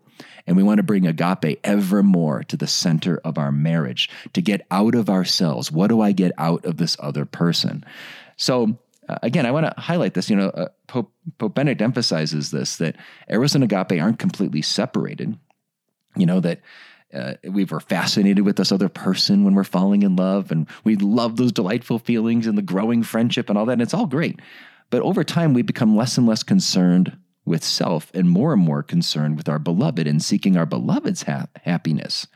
And 0.45 0.57
we 0.57 0.63
want 0.63 0.77
to 0.77 0.83
bring 0.83 1.07
agape 1.07 1.59
ever 1.63 2.03
more 2.03 2.43
to 2.43 2.57
the 2.57 2.67
center 2.67 3.19
of 3.23 3.37
our 3.37 3.51
marriage 3.51 4.09
to 4.33 4.41
get 4.41 4.65
out 4.69 4.93
of 4.93 5.09
ourselves. 5.09 5.71
What 5.71 5.87
do 5.87 6.01
I 6.01 6.11
get 6.11 6.33
out 6.37 6.65
of 6.65 6.77
this 6.77 6.97
other 6.99 7.25
person? 7.25 7.85
So 8.35 8.77
uh, 9.09 9.17
again, 9.23 9.45
I 9.45 9.51
want 9.51 9.65
to 9.65 9.81
highlight 9.81 10.13
this. 10.13 10.29
You 10.29 10.35
know, 10.35 10.49
uh, 10.49 10.69
Pope, 10.87 11.13
Pope 11.37 11.55
Benedict 11.55 11.81
emphasizes 11.81 12.51
this 12.51 12.77
that 12.77 12.95
eros 13.29 13.55
and 13.55 13.63
agape 13.63 14.01
aren't 14.01 14.19
completely 14.19 14.61
separated. 14.61 15.37
You 16.15 16.25
know 16.25 16.39
that 16.39 16.61
uh, 17.13 17.33
we 17.43 17.65
were 17.65 17.79
fascinated 17.79 18.45
with 18.45 18.55
this 18.55 18.71
other 18.71 18.89
person 18.89 19.43
when 19.43 19.55
we're 19.55 19.63
falling 19.63 20.03
in 20.03 20.15
love, 20.15 20.51
and 20.51 20.67
we 20.83 20.95
love 20.95 21.37
those 21.37 21.51
delightful 21.51 21.99
feelings 21.99 22.47
and 22.47 22.57
the 22.57 22.61
growing 22.61 23.03
friendship 23.03 23.49
and 23.49 23.57
all 23.57 23.65
that. 23.65 23.73
And 23.73 23.81
it's 23.81 23.93
all 23.93 24.07
great, 24.07 24.39
but 24.89 25.01
over 25.01 25.23
time, 25.23 25.53
we 25.53 25.61
become 25.61 25.95
less 25.95 26.17
and 26.17 26.27
less 26.27 26.43
concerned 26.43 27.17
with 27.45 27.63
self 27.63 28.09
and 28.13 28.29
more 28.29 28.53
and 28.53 28.61
more 28.61 28.83
concerned 28.83 29.37
with 29.37 29.49
our 29.49 29.59
beloved 29.59 30.07
and 30.07 30.23
seeking 30.23 30.55
our 30.55 30.65
beloved's 30.65 31.23
ha- 31.23 31.47
happiness. 31.63 32.27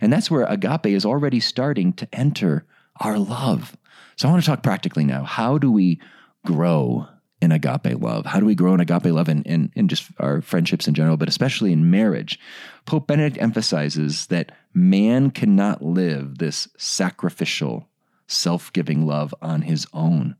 And 0.00 0.12
that's 0.12 0.30
where 0.30 0.44
agape 0.44 0.86
is 0.86 1.04
already 1.04 1.40
starting 1.40 1.92
to 1.94 2.08
enter 2.12 2.64
our 3.00 3.18
love. 3.18 3.76
So 4.16 4.28
I 4.28 4.30
want 4.30 4.42
to 4.42 4.48
talk 4.48 4.62
practically 4.62 5.04
now. 5.04 5.24
How 5.24 5.58
do 5.58 5.70
we 5.70 6.00
grow 6.46 7.08
in 7.40 7.52
agape 7.52 8.00
love? 8.00 8.26
How 8.26 8.40
do 8.40 8.46
we 8.46 8.54
grow 8.54 8.74
in 8.74 8.80
agape 8.80 9.06
love 9.06 9.28
in, 9.28 9.42
in, 9.42 9.72
in 9.74 9.88
just 9.88 10.10
our 10.18 10.40
friendships 10.40 10.86
in 10.86 10.94
general, 10.94 11.16
but 11.16 11.28
especially 11.28 11.72
in 11.72 11.90
marriage? 11.90 12.38
Pope 12.86 13.06
Benedict 13.06 13.40
emphasizes 13.40 14.26
that 14.26 14.52
man 14.72 15.30
cannot 15.30 15.82
live 15.82 16.38
this 16.38 16.68
sacrificial, 16.76 17.88
self 18.26 18.72
giving 18.72 19.06
love 19.06 19.34
on 19.42 19.62
his 19.62 19.86
own. 19.92 20.36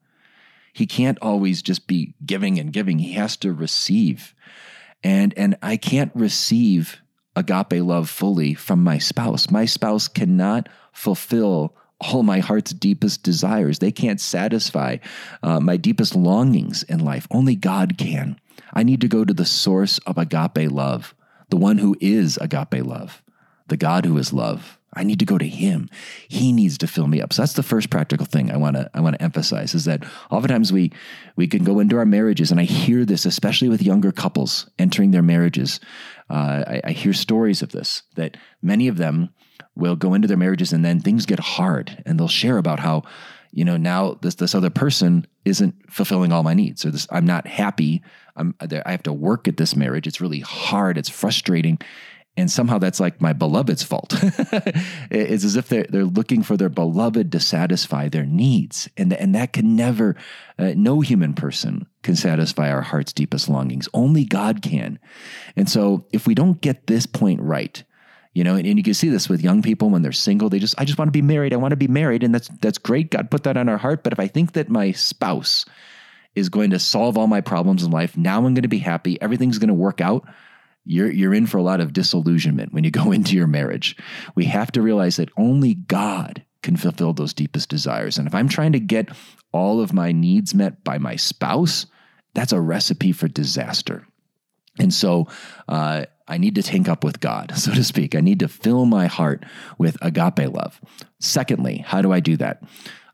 He 0.73 0.87
can't 0.87 1.19
always 1.23 1.63
just 1.63 1.87
be 1.87 2.15
giving 2.25 2.59
and 2.59 2.73
giving, 2.73 2.99
he 2.99 3.13
has 3.13 3.37
to 3.39 3.53
receive. 3.53 4.35
And, 5.03 5.35
and 5.37 5.57
I 5.63 5.77
can't 5.77 6.11
receive 6.15 7.01
agape 7.37 7.83
love 7.83 8.09
fully 8.09 8.55
from 8.55 8.83
my 8.83 8.99
spouse. 8.99 9.51
My 9.51 9.67
spouse 9.67 10.09
cannot 10.09 10.69
fulfill 10.93 11.77
all 12.13 12.23
my 12.23 12.41
heart's 12.41 12.73
deepest 12.73 13.23
desires. 13.23 13.79
They 13.79 13.93
can't 13.93 14.21
satisfy 14.21 14.99
uh, 15.43 15.61
my 15.61 15.77
deepest 15.77 16.15
longings 16.15 16.83
in 16.85 17.01
life. 17.01 17.27
Only 17.31 17.57
God 17.57 17.97
can. 17.99 18.39
I 18.73 18.83
need 18.83 19.01
to 19.01 19.09
go 19.09 19.25
to 19.25 19.35
the 19.35 19.45
source 19.45 19.99
of 19.99 20.19
agape 20.19 20.71
love, 20.71 21.15
the 21.51 21.57
one 21.57 21.79
who 21.79 21.97
is 22.01 22.37
agape 22.39 22.85
love, 22.85 23.23
the 23.69 23.77
God 23.77 24.05
who 24.05 24.19
is 24.19 24.33
love. 24.33 24.79
I 24.97 25.03
need 25.03 25.19
to 25.19 25.25
go 25.25 25.39
to 25.39 25.49
him. 25.49 25.89
He 26.29 26.53
needs 26.53 26.79
to 26.79 26.87
fill 26.87 27.09
me 27.09 27.21
up. 27.21 27.33
So 27.33 27.43
that's 27.43 27.55
the 27.55 27.65
first 27.65 27.91
practical 27.91 28.27
thing 28.27 28.53
I 28.53 28.57
want 28.57 28.77
to 28.77 28.89
I 28.95 29.01
want 29.01 29.17
to 29.17 29.23
emphasize 29.23 29.75
is 29.75 29.87
that 29.87 30.05
oftentimes 30.31 30.73
we 30.73 30.93
we 31.35 31.49
can 31.49 31.65
go 31.65 31.81
into 31.81 31.97
our 31.97 32.07
marriages, 32.07 32.53
and 32.53 32.61
I 32.61 32.65
hear 32.65 33.05
this 33.05 33.27
especially 33.27 33.69
with 33.69 33.83
younger 33.83 34.13
couples 34.13 34.71
entering 34.79 35.11
their 35.11 35.23
marriages. 35.23 35.81
Uh, 36.31 36.65
I, 36.67 36.81
I 36.85 36.93
hear 36.93 37.13
stories 37.13 37.61
of 37.61 37.73
this 37.73 38.05
that 38.15 38.37
many 38.63 38.87
of 38.87 38.97
them 38.97 39.31
will 39.77 39.97
go 39.97 40.15
into 40.15 40.29
their 40.29 40.37
marriages 40.37 40.73
and 40.73 40.85
then 40.85 41.01
things 41.01 41.27
get 41.27 41.41
hard, 41.41 42.03
and 42.07 42.19
they'll 42.19 42.29
share 42.29 42.59
about 42.59 42.81
how 42.81 43.03
you 43.53 43.65
know 43.65 43.77
now 43.77 44.19
this 44.23 44.37
this 44.37 44.55
other 44.55 44.71
person 44.71 45.27
isn't 45.45 45.75
fulfilling 45.91 46.33
all 46.33 46.43
my 46.43 46.55
needs 46.55 46.85
or 46.85 46.91
this 46.91 47.07
I'm 47.11 47.27
not 47.27 47.47
happy. 47.47 48.03
I'm 48.37 48.55
I 48.61 48.91
have 48.91 49.03
to 49.05 49.13
work 49.13 49.47
at 49.49 49.57
this 49.57 49.77
marriage. 49.77 50.07
It's 50.07 50.21
really 50.21 50.41
hard. 50.41 50.99
It's 50.99 51.09
frustrating 51.09 51.79
and 52.37 52.51
somehow 52.51 52.79
that's 52.79 52.99
like 52.99 53.21
my 53.21 53.33
beloved's 53.33 53.83
fault. 53.83 54.15
it's 55.11 55.45
as 55.45 55.57
if 55.57 55.69
they're 55.69 55.87
they're 55.89 56.05
looking 56.05 56.43
for 56.43 56.57
their 56.57 56.69
beloved 56.69 57.31
to 57.33 57.41
satisfy 57.41 58.09
their 58.09 58.27
needs, 58.27 58.89
and 58.97 59.13
and 59.13 59.35
that 59.35 59.53
can 59.53 59.77
never, 59.77 60.17
uh, 60.59 60.73
no 60.77 61.01
human 61.01 61.35
person 61.35 61.87
can 62.03 62.17
satisfy 62.17 62.71
our 62.71 62.83
heart's 62.83 63.13
deepest 63.13 63.49
longings. 63.49 63.89
Only 63.95 64.25
God 64.25 64.63
can. 64.63 64.99
And 65.57 65.69
so, 65.69 66.07
if 66.13 66.27
we 66.27 66.35
don't 66.35 66.61
get 66.61 66.87
this 66.87 67.07
point 67.07 67.41
right, 67.41 67.83
you 68.35 68.45
know, 68.45 68.57
and, 68.57 68.67
and, 68.67 68.77
you 68.77 68.83
can 68.83 68.95
see 68.95 69.09
this 69.09 69.29
with 69.29 69.43
young 69.43 69.63
people 69.63 69.91
when 69.91 70.03
they're 70.03 70.13
single. 70.13 70.49
They 70.49 70.59
just, 70.59 70.75
I 70.77 70.85
just 70.85 70.99
want 70.99 71.09
to 71.09 71.13
be 71.13 71.23
married. 71.23 71.53
I 71.53 71.57
want 71.57 71.71
to 71.73 71.77
be 71.77 71.89
married, 71.89 72.23
and 72.23 72.35
that's 72.35 72.49
that's 72.61 72.79
great. 72.79 73.11
God 73.11 73.31
put 73.31 73.45
that 73.45 73.57
on 73.57 73.69
our 73.69 73.79
heart. 73.79 74.03
But 74.03 74.13
if 74.13 74.21
I 74.21 74.27
think 74.27 74.53
that 74.53 74.69
my 74.69 74.93
spouse 74.93 75.65
is 76.35 76.49
going 76.49 76.71
to 76.71 76.79
solve 76.79 77.17
all 77.17 77.29
my 77.29 77.41
problems 77.41 77.85
in 77.85 77.91
life, 77.91 78.17
now 78.17 78.39
I'm 78.39 78.55
going 78.55 78.63
to 78.63 78.69
be 78.69 78.79
happy. 78.79 79.21
Everything's 79.23 79.59
going 79.59 79.69
to 79.69 79.75
work 79.75 80.01
out 80.01 80.27
you're 80.85 81.11
you're 81.11 81.35
in 81.35 81.47
for 81.47 81.59
a 81.59 81.63
lot 81.63 81.81
of 81.81 81.93
disillusionment 81.93 82.73
when 82.73 82.85
you 82.85 82.91
go 82.91 83.13
into 83.13 83.37
your 83.37 83.47
marriage. 83.47 83.97
We 84.35 84.45
have 84.47 84.71
to 84.73 84.83
realize 84.83 85.17
that 85.17 85.31
only 85.37 85.75
God 85.75 86.45
can 86.63 86.77
fulfill 86.77 87.13
those 87.13 87.35
deepest 87.35 87.69
desires. 87.69 88.17
And 88.17 88.27
if 88.27 88.35
I'm 88.35 88.49
trying 88.49 88.73
to 88.73 88.81
get 88.81 89.11
all 89.53 89.81
of 89.81 89.93
my 89.93 90.13
needs 90.13 90.55
met 90.55 90.83
by 90.83 90.99
my 90.99 91.17
spouse, 91.17 91.87
that's 92.33 92.53
a 92.53 92.61
recipe 92.61 93.13
for 93.13 93.29
disaster. 93.29 94.07
And 94.79 94.93
so 94.93 95.29
uh, 95.69 96.07
I 96.27 96.39
need 96.39 96.55
to 96.55 96.63
tank 96.63 96.89
up 96.89 97.05
with 97.05 97.21
God, 97.21 97.53
so 97.57 97.73
to 97.73 97.85
speak. 97.85 98.15
I 98.15 98.21
need 98.21 98.41
to 98.41 98.49
fill 98.49 98.87
my 98.87 99.07
heart 99.07 99.45
with 99.79 99.97
agape 100.03 100.53
love. 100.53 100.81
Secondly, 101.21 101.79
how 101.87 102.03
do 102.03 102.13
I 102.13 102.21
do 102.21 102.37
that? 102.37 102.63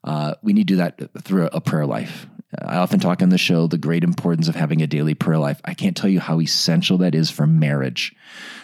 Uh, 0.02 0.34
we 0.42 0.52
need 0.52 0.68
to 0.68 0.74
do 0.74 0.76
that 0.76 1.22
through 1.22 1.48
a 1.52 1.60
prayer 1.60 1.86
life. 1.86 2.26
I 2.58 2.76
often 2.76 2.98
talk 2.98 3.22
on 3.22 3.28
the 3.28 3.38
show 3.38 3.66
the 3.66 3.78
great 3.78 4.02
importance 4.02 4.48
of 4.48 4.56
having 4.56 4.82
a 4.82 4.86
daily 4.86 5.14
prayer 5.14 5.38
life. 5.38 5.60
I 5.64 5.74
can't 5.74 5.96
tell 5.96 6.10
you 6.10 6.18
how 6.18 6.40
essential 6.40 6.98
that 6.98 7.14
is 7.14 7.30
for 7.30 7.46
marriage. 7.46 8.14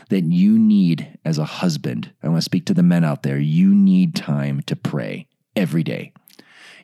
That 0.08 0.24
you 0.24 0.58
need 0.58 1.18
as 1.24 1.38
a 1.38 1.44
husband, 1.44 2.12
I 2.22 2.28
want 2.28 2.38
to 2.38 2.42
speak 2.42 2.66
to 2.66 2.74
the 2.74 2.82
men 2.82 3.04
out 3.04 3.22
there, 3.22 3.38
you 3.38 3.74
need 3.74 4.16
time 4.16 4.62
to 4.62 4.76
pray 4.76 5.28
every 5.54 5.82
day. 5.82 6.12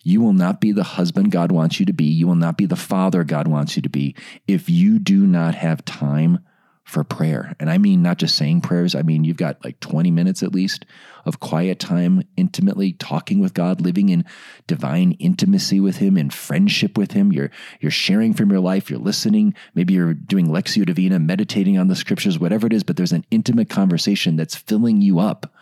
You 0.05 0.21
will 0.21 0.33
not 0.33 0.61
be 0.61 0.73
the 0.73 0.83
husband 0.83 1.31
God 1.31 1.53
wants 1.53 1.79
you 1.79 1.87
to 1.87 1.93
be. 1.93 2.05
You 2.05 2.27
will 2.27 2.35
not 2.35 2.57
be 2.57 2.67
the 2.67 2.77
father 2.77 3.25
God 3.25 3.47
wants 3.47 3.77
you 3.77 3.83
to 3.83 3.89
be 3.89 4.17
if 4.49 4.69
you 4.69 4.99
do 4.99 5.27
not 5.27 5.55
have 5.55 5.85
time 5.85 6.41
for 6.85 7.05
prayer. 7.05 7.55
And 7.61 7.71
I 7.71 7.79
mean, 7.79 8.03
not 8.03 8.19
just 8.19 8.37
saying 8.37 8.61
prayers, 8.61 8.95
I 8.95 9.03
mean, 9.03 9.25
you've 9.25 9.37
got 9.37 9.65
like 9.65 9.79
20 9.81 10.11
minutes 10.11 10.43
at 10.43 10.55
least 10.55 10.85
of 11.25 11.39
quiet 11.39 11.79
time, 11.79 12.23
intimately 12.37 12.93
talking 12.95 13.39
with 13.39 13.55
God, 13.55 13.81
living 13.81 14.09
in 14.09 14.25
divine 14.67 15.13
intimacy 15.13 15.79
with 15.79 15.99
Him, 15.99 16.17
in 16.17 16.31
friendship 16.31 16.99
with 16.99 17.13
Him. 17.13 17.31
You're, 17.33 17.51
you're 17.81 17.93
sharing 17.93 18.35
from 18.35 18.51
your 18.51 18.61
life, 18.61 18.91
you're 18.91 18.99
listening. 18.99 19.55
Maybe 19.75 19.95
you're 19.95 20.15
doing 20.15 20.49
Lectio 20.49 20.85
Divina, 20.85 21.21
meditating 21.21 21.79
on 21.79 21.89
the 21.89 21.97
scriptures, 21.97 22.39
whatever 22.39 22.67
it 22.67 22.73
is, 22.73 22.83
but 22.83 22.97
there's 22.97 23.13
an 23.13 23.25
intimate 23.31 23.71
conversation 23.71 24.37
that's 24.37 24.57
filling 24.57 25.01
you 25.01 25.21
up. 25.21 25.55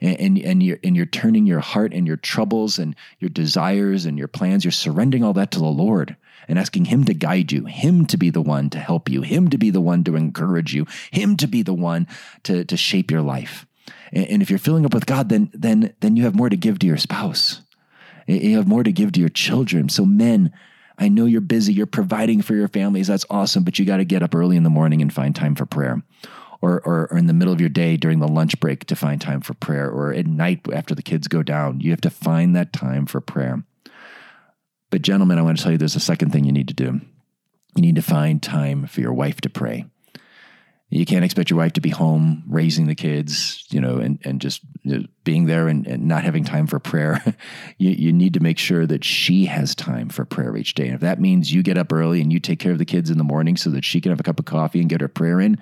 And, 0.00 0.18
and, 0.20 0.38
and, 0.38 0.62
you're, 0.62 0.78
and 0.84 0.96
you're 0.96 1.04
turning 1.04 1.46
your 1.46 1.60
heart 1.60 1.92
and 1.92 2.06
your 2.06 2.16
troubles 2.16 2.78
and 2.78 2.94
your 3.18 3.28
desires 3.28 4.06
and 4.06 4.16
your 4.16 4.28
plans, 4.28 4.64
you're 4.64 4.72
surrendering 4.72 5.24
all 5.24 5.34
that 5.34 5.50
to 5.50 5.58
the 5.58 5.66
Lord 5.66 6.16
and 6.50 6.58
asking 6.58 6.86
Him 6.86 7.04
to 7.04 7.14
guide 7.14 7.52
you, 7.52 7.64
Him 7.64 8.04
to 8.06 8.16
be 8.16 8.28
the 8.28 8.42
one 8.42 8.68
to 8.70 8.78
help 8.78 9.08
you, 9.08 9.22
Him 9.22 9.48
to 9.50 9.56
be 9.56 9.70
the 9.70 9.80
one 9.80 10.04
to 10.04 10.16
encourage 10.16 10.74
you, 10.74 10.86
Him 11.12 11.36
to 11.36 11.46
be 11.46 11.62
the 11.62 11.72
one 11.72 12.06
to, 12.42 12.64
to 12.64 12.76
shape 12.76 13.10
your 13.10 13.22
life. 13.22 13.66
And, 14.12 14.26
and 14.26 14.42
if 14.42 14.50
you're 14.50 14.58
filling 14.58 14.84
up 14.84 14.92
with 14.92 15.06
God, 15.06 15.28
then, 15.28 15.50
then, 15.54 15.94
then 16.00 16.16
you 16.16 16.24
have 16.24 16.34
more 16.34 16.50
to 16.50 16.56
give 16.56 16.80
to 16.80 16.86
your 16.86 16.98
spouse. 16.98 17.62
You 18.26 18.56
have 18.56 18.68
more 18.68 18.82
to 18.82 18.92
give 18.92 19.12
to 19.12 19.20
your 19.20 19.28
children. 19.28 19.88
So, 19.88 20.04
men, 20.04 20.52
I 20.98 21.08
know 21.08 21.24
you're 21.24 21.40
busy, 21.40 21.72
you're 21.72 21.86
providing 21.86 22.42
for 22.42 22.54
your 22.54 22.68
families. 22.68 23.06
That's 23.06 23.26
awesome, 23.30 23.64
but 23.64 23.78
you 23.78 23.84
got 23.84 23.96
to 23.96 24.04
get 24.04 24.22
up 24.22 24.34
early 24.34 24.56
in 24.56 24.64
the 24.64 24.70
morning 24.70 25.00
and 25.00 25.12
find 25.12 25.34
time 25.34 25.54
for 25.54 25.66
prayer. 25.66 26.02
Or, 26.62 26.82
or, 26.84 27.08
or, 27.10 27.16
in 27.16 27.26
the 27.26 27.32
middle 27.32 27.54
of 27.54 27.60
your 27.60 27.70
day 27.70 27.96
during 27.96 28.18
the 28.18 28.28
lunch 28.28 28.60
break 28.60 28.84
to 28.84 28.94
find 28.94 29.18
time 29.18 29.40
for 29.40 29.54
prayer, 29.54 29.88
or 29.88 30.12
at 30.12 30.26
night 30.26 30.60
after 30.70 30.94
the 30.94 31.00
kids 31.00 31.26
go 31.26 31.42
down. 31.42 31.80
You 31.80 31.90
have 31.90 32.02
to 32.02 32.10
find 32.10 32.54
that 32.54 32.74
time 32.74 33.06
for 33.06 33.22
prayer. 33.22 33.64
But, 34.90 35.02
gentlemen, 35.02 35.38
I 35.38 35.42
want 35.42 35.58
to 35.58 35.62
tell 35.62 35.72
you 35.72 35.78
there's 35.78 35.96
a 35.96 36.00
second 36.00 36.32
thing 36.32 36.44
you 36.44 36.52
need 36.52 36.68
to 36.68 36.74
do. 36.74 37.00
You 37.76 37.82
need 37.82 37.96
to 37.96 38.02
find 38.02 38.42
time 38.42 38.86
for 38.86 39.00
your 39.00 39.12
wife 39.12 39.40
to 39.42 39.50
pray. 39.50 39.86
You 40.90 41.06
can't 41.06 41.24
expect 41.24 41.50
your 41.50 41.58
wife 41.58 41.74
to 41.74 41.80
be 41.80 41.90
home 41.90 42.42
raising 42.48 42.88
the 42.88 42.96
kids, 42.96 43.64
you 43.70 43.80
know, 43.80 43.98
and, 43.98 44.18
and 44.24 44.40
just 44.40 44.60
being 45.22 45.46
there 45.46 45.68
and, 45.68 45.86
and, 45.86 46.08
not 46.08 46.24
having 46.24 46.42
time 46.42 46.66
for 46.66 46.80
prayer. 46.80 47.22
you, 47.78 47.90
you 47.90 48.12
need 48.12 48.34
to 48.34 48.40
make 48.40 48.58
sure 48.58 48.86
that 48.86 49.04
she 49.04 49.44
has 49.44 49.76
time 49.76 50.08
for 50.08 50.24
prayer 50.24 50.56
each 50.56 50.74
day. 50.74 50.86
And 50.86 50.96
if 50.96 51.00
that 51.00 51.20
means 51.20 51.52
you 51.52 51.62
get 51.62 51.78
up 51.78 51.92
early 51.92 52.20
and 52.20 52.32
you 52.32 52.40
take 52.40 52.58
care 52.58 52.72
of 52.72 52.78
the 52.78 52.84
kids 52.84 53.08
in 53.08 53.18
the 53.18 53.24
morning 53.24 53.56
so 53.56 53.70
that 53.70 53.84
she 53.84 54.00
can 54.00 54.10
have 54.10 54.18
a 54.18 54.24
cup 54.24 54.40
of 54.40 54.46
coffee 54.46 54.80
and 54.80 54.88
get 54.88 55.00
her 55.00 55.06
prayer 55.06 55.40
in, 55.40 55.58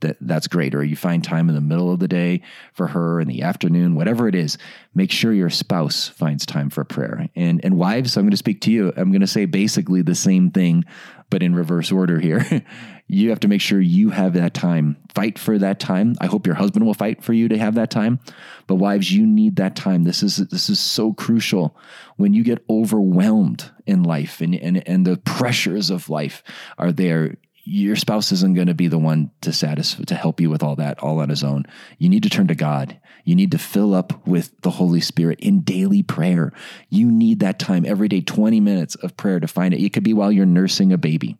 that 0.00 0.16
that's 0.20 0.48
great. 0.48 0.74
Or 0.74 0.82
you 0.82 0.96
find 0.96 1.22
time 1.22 1.48
in 1.48 1.54
the 1.54 1.60
middle 1.60 1.92
of 1.92 2.00
the 2.00 2.08
day 2.08 2.42
for 2.72 2.88
her 2.88 3.20
in 3.20 3.28
the 3.28 3.42
afternoon, 3.42 3.94
whatever 3.94 4.28
it 4.28 4.34
is, 4.34 4.58
make 4.94 5.10
sure 5.10 5.32
your 5.32 5.50
spouse 5.50 6.08
finds 6.08 6.46
time 6.46 6.70
for 6.70 6.84
prayer. 6.84 7.28
And 7.34 7.64
and 7.64 7.76
wives, 7.76 8.16
I'm 8.16 8.24
going 8.24 8.30
to 8.30 8.36
speak 8.36 8.60
to 8.62 8.72
you. 8.72 8.92
I'm 8.96 9.10
going 9.10 9.20
to 9.20 9.26
say 9.26 9.44
basically 9.44 10.02
the 10.02 10.14
same 10.14 10.50
thing, 10.50 10.84
but 11.30 11.42
in 11.42 11.54
reverse 11.54 11.92
order 11.92 12.20
here. 12.20 12.64
you 13.06 13.30
have 13.30 13.40
to 13.40 13.48
make 13.48 13.60
sure 13.60 13.80
you 13.80 14.10
have 14.10 14.34
that 14.34 14.54
time. 14.54 14.96
Fight 15.14 15.36
for 15.36 15.58
that 15.58 15.80
time. 15.80 16.14
I 16.20 16.26
hope 16.26 16.46
your 16.46 16.54
husband 16.54 16.86
will 16.86 16.94
fight 16.94 17.24
for 17.24 17.32
you 17.32 17.48
to 17.48 17.58
have 17.58 17.74
that 17.74 17.90
time. 17.90 18.20
But 18.68 18.76
wives, 18.76 19.10
you 19.10 19.26
need 19.26 19.56
that 19.56 19.74
time. 19.74 20.04
This 20.04 20.22
is 20.22 20.36
this 20.36 20.70
is 20.70 20.78
so 20.78 21.12
crucial 21.12 21.76
when 22.16 22.34
you 22.34 22.44
get 22.44 22.64
overwhelmed 22.70 23.70
in 23.86 24.04
life 24.04 24.40
and 24.40 24.54
and, 24.54 24.86
and 24.88 25.06
the 25.06 25.16
pressures 25.16 25.90
of 25.90 26.08
life 26.08 26.42
are 26.78 26.92
there 26.92 27.36
your 27.64 27.96
spouse 27.96 28.32
isn't 28.32 28.54
going 28.54 28.66
to 28.66 28.74
be 28.74 28.88
the 28.88 28.98
one 28.98 29.30
to 29.42 29.52
satisfy 29.52 30.04
to 30.04 30.14
help 30.14 30.40
you 30.40 30.50
with 30.50 30.62
all 30.62 30.76
that 30.76 30.98
all 31.00 31.20
on 31.20 31.28
his 31.28 31.44
own. 31.44 31.64
You 31.98 32.08
need 32.08 32.22
to 32.22 32.30
turn 32.30 32.48
to 32.48 32.54
god. 32.54 32.98
You 33.24 33.34
need 33.34 33.50
to 33.52 33.58
fill 33.58 33.94
up 33.94 34.26
with 34.26 34.58
the 34.62 34.70
holy 34.70 35.00
spirit 35.00 35.40
in 35.40 35.60
daily 35.60 36.02
prayer. 36.02 36.52
You 36.88 37.10
need 37.10 37.40
that 37.40 37.58
time 37.58 37.84
every 37.86 38.08
day 38.08 38.20
20 38.22 38.60
minutes 38.60 38.94
of 38.96 39.16
prayer 39.16 39.40
to 39.40 39.46
find 39.46 39.74
it. 39.74 39.82
It 39.82 39.92
could 39.92 40.04
be 40.04 40.14
while 40.14 40.32
you're 40.32 40.46
nursing 40.46 40.92
a 40.92 40.98
baby. 40.98 41.36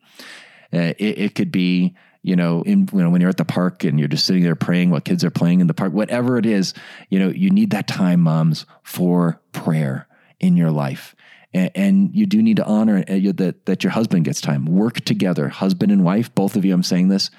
Uh, 0.72 0.94
it, 0.98 1.18
it 1.18 1.34
could 1.34 1.50
be 1.50 1.96
you 2.22 2.36
know, 2.36 2.62
in 2.62 2.88
you 2.92 2.98
know, 3.00 3.08
when 3.08 3.20
you're 3.20 3.30
at 3.30 3.38
the 3.38 3.44
park 3.44 3.82
and 3.82 3.98
you're 3.98 4.08
just 4.08 4.26
sitting 4.26 4.42
there 4.42 4.54
praying 4.54 4.90
while 4.90 5.00
kids 5.00 5.24
are 5.24 5.30
playing 5.30 5.60
in 5.60 5.66
the 5.66 5.74
park, 5.74 5.92
whatever 5.92 6.36
it 6.36 6.44
is, 6.44 6.74
you 7.08 7.18
know, 7.18 7.28
you 7.28 7.50
need 7.50 7.70
that 7.70 7.88
time, 7.88 8.20
moms, 8.20 8.66
for 8.82 9.40
prayer 9.52 10.06
in 10.38 10.56
your 10.56 10.70
life. 10.70 11.14
And, 11.52 11.70
and 11.74 12.10
you 12.14 12.26
do 12.26 12.42
need 12.42 12.56
to 12.56 12.66
honor 12.66 12.98
uh, 13.08 13.32
that, 13.34 13.66
that 13.66 13.84
your 13.84 13.92
husband 13.92 14.24
gets 14.24 14.40
time. 14.40 14.66
Work 14.66 15.00
together, 15.00 15.48
husband 15.48 15.92
and 15.92 16.04
wife, 16.04 16.34
both 16.34 16.56
of 16.56 16.64
you, 16.64 16.72
I'm 16.74 16.82
saying 16.82 17.08
this. 17.08 17.30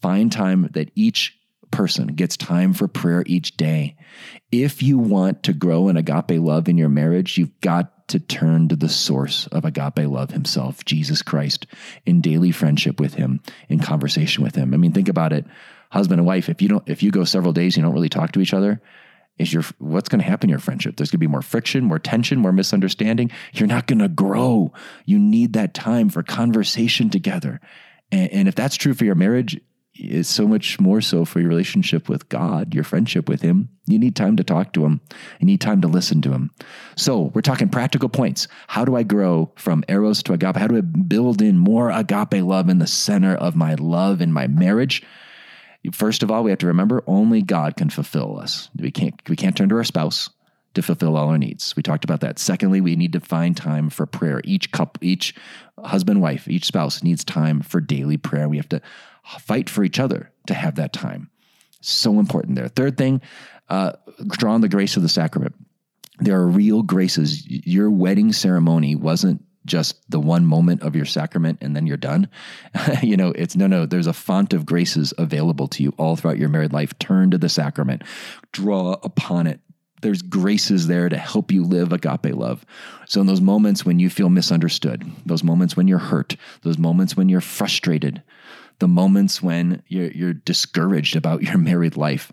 Find 0.00 0.30
time 0.30 0.68
that 0.72 0.90
each 0.94 1.38
person 1.70 2.08
gets 2.08 2.36
time 2.36 2.72
for 2.72 2.88
prayer 2.88 3.22
each 3.26 3.56
day. 3.56 3.96
If 4.50 4.82
you 4.82 4.98
want 4.98 5.42
to 5.44 5.52
grow 5.52 5.88
in 5.88 5.96
agape 5.96 6.40
love 6.40 6.68
in 6.68 6.78
your 6.78 6.88
marriage, 6.88 7.36
you've 7.36 7.60
got 7.60 8.08
to 8.08 8.18
turn 8.18 8.68
to 8.68 8.76
the 8.76 8.88
source 8.88 9.46
of 9.48 9.64
agape 9.64 9.98
love 9.98 10.30
himself, 10.30 10.84
Jesus 10.84 11.20
Christ, 11.22 11.66
in 12.06 12.20
daily 12.20 12.50
friendship 12.50 12.98
with 12.98 13.14
him, 13.14 13.40
in 13.68 13.80
conversation 13.80 14.42
with 14.42 14.54
him. 14.54 14.72
I 14.72 14.78
mean, 14.78 14.92
think 14.92 15.08
about 15.08 15.32
it. 15.32 15.44
Husband 15.90 16.18
and 16.20 16.26
wife, 16.26 16.48
if 16.48 16.60
you 16.62 16.68
don't 16.68 16.88
if 16.88 17.02
you 17.02 17.10
go 17.10 17.24
several 17.24 17.52
days 17.52 17.76
you 17.76 17.82
don't 17.82 17.94
really 17.94 18.08
talk 18.08 18.32
to 18.32 18.40
each 18.40 18.54
other, 18.54 18.80
is 19.38 19.52
your 19.52 19.64
what's 19.78 20.08
going 20.08 20.20
to 20.20 20.26
happen 20.26 20.48
in 20.48 20.50
your 20.50 20.58
friendship? 20.58 20.96
There's 20.96 21.10
going 21.10 21.18
to 21.18 21.26
be 21.26 21.26
more 21.26 21.42
friction 21.42 21.84
more 21.84 21.98
tension 21.98 22.38
more 22.38 22.52
misunderstanding. 22.52 23.30
You're 23.52 23.68
not 23.68 23.86
going 23.86 24.00
to 24.00 24.08
grow. 24.08 24.72
You 25.04 25.18
need 25.18 25.52
that 25.54 25.74
time 25.74 26.08
for 26.08 26.22
conversation 26.22 27.10
together. 27.10 27.60
And, 28.10 28.32
and, 28.32 28.48
if 28.48 28.54
that's 28.54 28.76
true 28.76 28.94
for 28.94 29.04
your 29.04 29.14
marriage 29.14 29.60
it's 30.00 30.28
so 30.28 30.46
much 30.46 30.78
more 30.78 31.00
so 31.00 31.24
for 31.24 31.40
your 31.40 31.48
relationship 31.48 32.08
with 32.08 32.28
god 32.28 32.72
your 32.72 32.84
friendship 32.84 33.28
with 33.28 33.42
him. 33.42 33.68
You 33.86 33.98
need 33.98 34.14
time 34.14 34.36
to 34.36 34.44
talk 34.44 34.72
to 34.74 34.84
him. 34.84 35.00
You 35.40 35.46
need 35.46 35.60
time 35.60 35.80
to 35.80 35.88
listen 35.88 36.20
to 36.22 36.30
him. 36.30 36.50
So 36.96 37.32
we're 37.34 37.40
talking 37.40 37.68
practical 37.68 38.08
points. 38.08 38.46
How 38.68 38.84
do 38.84 38.96
i 38.96 39.02
grow 39.02 39.52
from 39.56 39.84
eros 39.88 40.22
to 40.24 40.32
agape? 40.34 40.56
How 40.56 40.68
do 40.68 40.76
i 40.76 40.82
build 40.82 41.42
in 41.42 41.58
more 41.58 41.90
agape 41.90 42.44
love 42.44 42.68
in 42.68 42.78
the 42.78 42.86
center 42.86 43.34
of 43.34 43.56
my 43.56 43.74
love 43.74 44.20
in 44.20 44.32
my 44.32 44.46
marriage 44.46 45.02
First 45.92 46.22
of 46.22 46.30
all, 46.30 46.42
we 46.42 46.50
have 46.50 46.58
to 46.60 46.66
remember 46.66 47.04
only 47.06 47.42
God 47.42 47.76
can 47.76 47.90
fulfill 47.90 48.38
us. 48.38 48.68
We 48.76 48.90
can't 48.90 49.14
we 49.28 49.36
can't 49.36 49.56
turn 49.56 49.68
to 49.68 49.76
our 49.76 49.84
spouse 49.84 50.28
to 50.74 50.82
fulfill 50.82 51.16
all 51.16 51.28
our 51.28 51.38
needs. 51.38 51.74
We 51.76 51.82
talked 51.82 52.04
about 52.04 52.20
that. 52.20 52.38
Secondly, 52.38 52.80
we 52.80 52.96
need 52.96 53.12
to 53.12 53.20
find 53.20 53.56
time 53.56 53.90
for 53.90 54.06
prayer. 54.06 54.40
Each 54.44 54.70
couple, 54.70 55.02
each 55.04 55.34
husband, 55.82 56.20
wife, 56.20 56.48
each 56.48 56.64
spouse 56.64 57.02
needs 57.02 57.24
time 57.24 57.60
for 57.60 57.80
daily 57.80 58.16
prayer. 58.16 58.48
We 58.48 58.58
have 58.58 58.68
to 58.70 58.82
fight 59.40 59.70
for 59.70 59.84
each 59.84 59.98
other 59.98 60.30
to 60.46 60.54
have 60.54 60.76
that 60.76 60.92
time. 60.92 61.30
So 61.80 62.18
important 62.18 62.56
there. 62.56 62.68
Third 62.68 62.96
thing, 62.98 63.20
uh, 63.68 63.92
draw 64.26 64.54
on 64.54 64.60
the 64.60 64.68
grace 64.68 64.96
of 64.96 65.02
the 65.02 65.08
sacrament. 65.08 65.54
There 66.18 66.38
are 66.38 66.46
real 66.46 66.82
graces. 66.82 67.46
Your 67.46 67.90
wedding 67.90 68.32
ceremony 68.32 68.96
wasn't 68.96 69.44
just 69.68 70.10
the 70.10 70.18
one 70.18 70.44
moment 70.44 70.82
of 70.82 70.96
your 70.96 71.04
sacrament 71.04 71.58
and 71.60 71.76
then 71.76 71.86
you're 71.86 71.96
done. 71.96 72.28
you 73.02 73.16
know, 73.16 73.28
it's 73.28 73.54
no, 73.54 73.66
no, 73.66 73.86
there's 73.86 74.06
a 74.06 74.12
font 74.12 74.52
of 74.52 74.66
graces 74.66 75.14
available 75.18 75.68
to 75.68 75.82
you 75.82 75.94
all 75.98 76.16
throughout 76.16 76.38
your 76.38 76.48
married 76.48 76.72
life. 76.72 76.98
Turn 76.98 77.30
to 77.30 77.38
the 77.38 77.48
sacrament, 77.48 78.02
draw 78.52 78.94
upon 79.02 79.46
it. 79.46 79.60
There's 80.00 80.22
graces 80.22 80.86
there 80.86 81.08
to 81.08 81.16
help 81.16 81.50
you 81.50 81.64
live 81.64 81.92
agape 81.92 82.34
love. 82.34 82.64
So, 83.06 83.20
in 83.20 83.26
those 83.26 83.40
moments 83.40 83.84
when 83.84 83.98
you 83.98 84.10
feel 84.10 84.28
misunderstood, 84.28 85.04
those 85.26 85.42
moments 85.42 85.76
when 85.76 85.88
you're 85.88 85.98
hurt, 85.98 86.36
those 86.62 86.78
moments 86.78 87.16
when 87.16 87.28
you're 87.28 87.40
frustrated, 87.40 88.22
the 88.78 88.88
moments 88.88 89.42
when 89.42 89.82
you're, 89.88 90.10
you're 90.12 90.32
discouraged 90.34 91.16
about 91.16 91.42
your 91.42 91.58
married 91.58 91.96
life, 91.96 92.32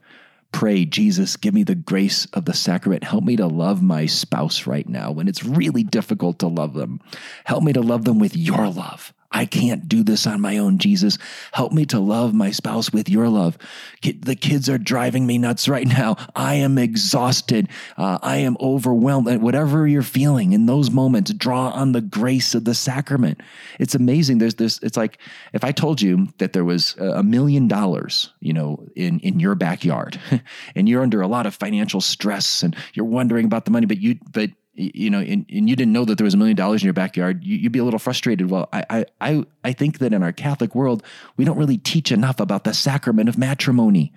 pray, 0.55 0.85
Jesus, 0.85 1.35
give 1.35 1.53
me 1.53 1.63
the 1.63 1.75
grace 1.75 2.27
of 2.27 2.45
the 2.45 2.53
sacrament. 2.53 3.03
Help 3.03 3.25
me 3.25 3.35
to 3.35 3.45
love 3.45 3.83
my 3.83 4.05
spouse 4.05 4.65
right 4.65 4.87
now 4.87 5.11
when 5.11 5.27
it's 5.27 5.43
really 5.43 5.83
difficult 5.83 6.39
to 6.39 6.47
love 6.47 6.75
them. 6.75 7.01
Help 7.43 7.61
me 7.61 7.73
to 7.73 7.81
love 7.81 8.05
them 8.05 8.19
with 8.19 8.37
your 8.37 8.69
love. 8.69 9.13
I 9.35 9.45
can't 9.45 9.89
do 9.89 10.01
this 10.01 10.25
on 10.25 10.39
my 10.39 10.57
own, 10.59 10.77
Jesus. 10.77 11.17
Help 11.51 11.73
me 11.73 11.85
to 11.87 11.99
love 11.99 12.33
my 12.33 12.51
spouse 12.51 12.93
with 12.93 13.09
your 13.09 13.27
love. 13.27 13.57
The 14.01 14.35
kids 14.35 14.69
are 14.69 14.77
driving 14.77 15.27
me 15.27 15.37
nuts 15.37 15.67
right 15.67 15.85
now. 15.85 16.15
I 16.37 16.55
am 16.55 16.77
exhausted. 16.77 17.67
Uh, 17.97 18.17
I 18.21 18.37
am 18.37 18.55
overwhelmed. 18.61 19.41
Whatever 19.41 19.87
you're 19.87 20.03
feeling 20.03 20.53
in 20.53 20.67
those 20.67 20.89
moments, 20.89 21.33
draw 21.33 21.67
on 21.71 21.91
the 21.91 21.99
grace 21.99 22.55
of 22.55 22.63
the 22.63 22.73
sacrament. 22.73 23.41
It's 23.77 23.93
amazing. 23.93 24.37
There's 24.37 24.55
this, 24.55 24.79
it's 24.81 24.95
like 24.95 25.17
if 25.51 25.65
I 25.65 25.73
told 25.73 26.01
you 26.01 26.29
that 26.37 26.53
there 26.53 26.63
was 26.63 26.95
a 26.95 27.21
million 27.21 27.67
dollars, 27.67 28.31
you 28.39 28.53
know, 28.53 28.87
in, 28.95 29.19
in 29.19 29.41
your 29.41 29.55
backyard 29.55 30.17
and 30.75 30.87
you're 30.87 31.03
under 31.03 31.19
a 31.19 31.27
lot 31.27 31.45
of 31.45 31.53
financial 31.53 31.99
stress 31.99 32.63
and 32.63 32.73
you're 32.93 33.05
wondering 33.05 33.45
about 33.45 33.65
the 33.65 33.71
money, 33.71 33.85
but 33.85 33.97
you, 33.97 34.17
but 34.31 34.51
you 34.75 35.09
know, 35.09 35.19
and, 35.19 35.45
and 35.49 35.69
you 35.69 35.75
didn't 35.75 35.93
know 35.93 36.05
that 36.05 36.17
there 36.17 36.25
was 36.25 36.33
a 36.33 36.37
million 36.37 36.55
dollars 36.55 36.81
in 36.81 36.85
your 36.85 36.93
backyard, 36.93 37.43
you, 37.43 37.63
would 37.63 37.71
be 37.71 37.79
a 37.79 37.83
little 37.83 37.99
frustrated. 37.99 38.49
Well, 38.49 38.69
I, 38.73 39.05
I, 39.21 39.45
I 39.63 39.73
think 39.73 39.99
that 39.99 40.13
in 40.13 40.21
our 40.21 40.31
Catholic 40.31 40.75
world, 40.75 41.03
we 41.37 41.45
don't 41.45 41.57
really 41.57 41.77
teach 41.77 42.11
enough 42.11 42.39
about 42.39 42.63
the 42.63 42.73
sacrament 42.73 43.29
of 43.29 43.37
matrimony. 43.37 44.13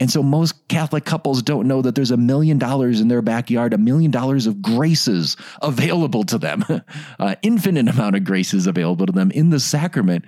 And 0.00 0.10
so 0.10 0.24
most 0.24 0.66
Catholic 0.66 1.04
couples 1.04 1.40
don't 1.40 1.68
know 1.68 1.80
that 1.80 1.94
there's 1.94 2.10
a 2.10 2.16
million 2.16 2.58
dollars 2.58 3.00
in 3.00 3.06
their 3.06 3.22
backyard, 3.22 3.72
a 3.72 3.78
million 3.78 4.10
dollars 4.10 4.46
of 4.46 4.60
graces 4.60 5.36
available 5.62 6.24
to 6.24 6.36
them, 6.36 6.64
uh, 7.20 7.36
infinite 7.42 7.88
amount 7.88 8.16
of 8.16 8.24
graces 8.24 8.66
available 8.66 9.06
to 9.06 9.12
them 9.12 9.30
in 9.30 9.50
the 9.50 9.60
sacrament, 9.60 10.24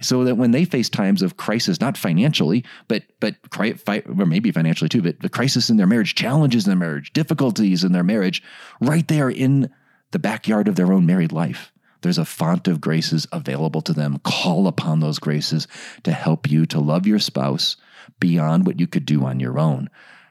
so 0.00 0.24
that 0.24 0.36
when 0.36 0.52
they 0.52 0.64
face 0.64 0.88
times 0.88 1.20
of 1.20 1.36
crisis, 1.36 1.82
not 1.82 1.98
financially, 1.98 2.64
but 2.88 3.02
but 3.20 3.36
or 3.58 4.26
maybe 4.26 4.50
financially 4.50 4.88
too, 4.88 5.02
but 5.02 5.20
the 5.20 5.28
crisis 5.28 5.68
in 5.68 5.76
their 5.76 5.86
marriage, 5.86 6.14
challenges 6.14 6.64
in 6.66 6.70
their 6.70 6.88
marriage, 6.88 7.12
difficulties 7.12 7.84
in 7.84 7.92
their 7.92 8.04
marriage, 8.04 8.42
right 8.80 9.06
there 9.08 9.28
in 9.28 9.70
the 10.12 10.18
backyard 10.18 10.66
of 10.66 10.76
their 10.76 10.92
own 10.94 11.04
married 11.04 11.30
life. 11.30 11.72
There's 12.02 12.18
a 12.18 12.24
font 12.24 12.68
of 12.68 12.80
graces 12.80 13.26
available 13.32 13.82
to 13.82 13.92
them. 13.92 14.18
Call 14.24 14.66
upon 14.66 15.00
those 15.00 15.18
graces 15.18 15.68
to 16.04 16.12
help 16.12 16.50
you 16.50 16.66
to 16.66 16.80
love 16.80 17.06
your 17.06 17.18
spouse 17.18 17.76
beyond 18.18 18.66
what 18.66 18.80
you 18.80 18.86
could 18.86 19.06
do 19.06 19.24
on 19.24 19.40
your 19.40 19.58
own. 19.58 19.90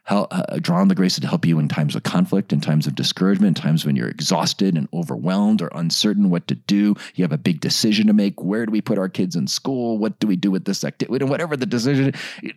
How, 0.09 0.23
uh, 0.31 0.57
draw 0.57 0.81
on 0.81 0.87
the 0.87 0.95
graces 0.95 1.19
to 1.19 1.27
help 1.27 1.45
you 1.45 1.59
in 1.59 1.67
times 1.67 1.95
of 1.95 2.01
conflict, 2.01 2.51
in 2.51 2.61
times 2.61 2.87
of 2.87 2.95
discouragement, 2.95 3.59
in 3.59 3.63
times 3.63 3.85
when 3.85 3.95
you're 3.95 4.09
exhausted 4.09 4.75
and 4.75 4.87
overwhelmed 4.91 5.61
or 5.61 5.69
uncertain 5.75 6.31
what 6.31 6.47
to 6.47 6.55
do. 6.55 6.95
You 7.13 7.23
have 7.23 7.31
a 7.31 7.37
big 7.37 7.59
decision 7.59 8.07
to 8.07 8.13
make. 8.13 8.41
Where 8.41 8.65
do 8.65 8.71
we 8.71 8.81
put 8.81 8.97
our 8.97 9.07
kids 9.07 9.35
in 9.35 9.45
school? 9.45 9.99
What 9.99 10.19
do 10.19 10.25
we 10.25 10.35
do 10.35 10.49
with 10.49 10.65
this 10.65 10.83
activity? 10.83 11.25
Whatever 11.25 11.55
the 11.55 11.67
decision, 11.67 12.13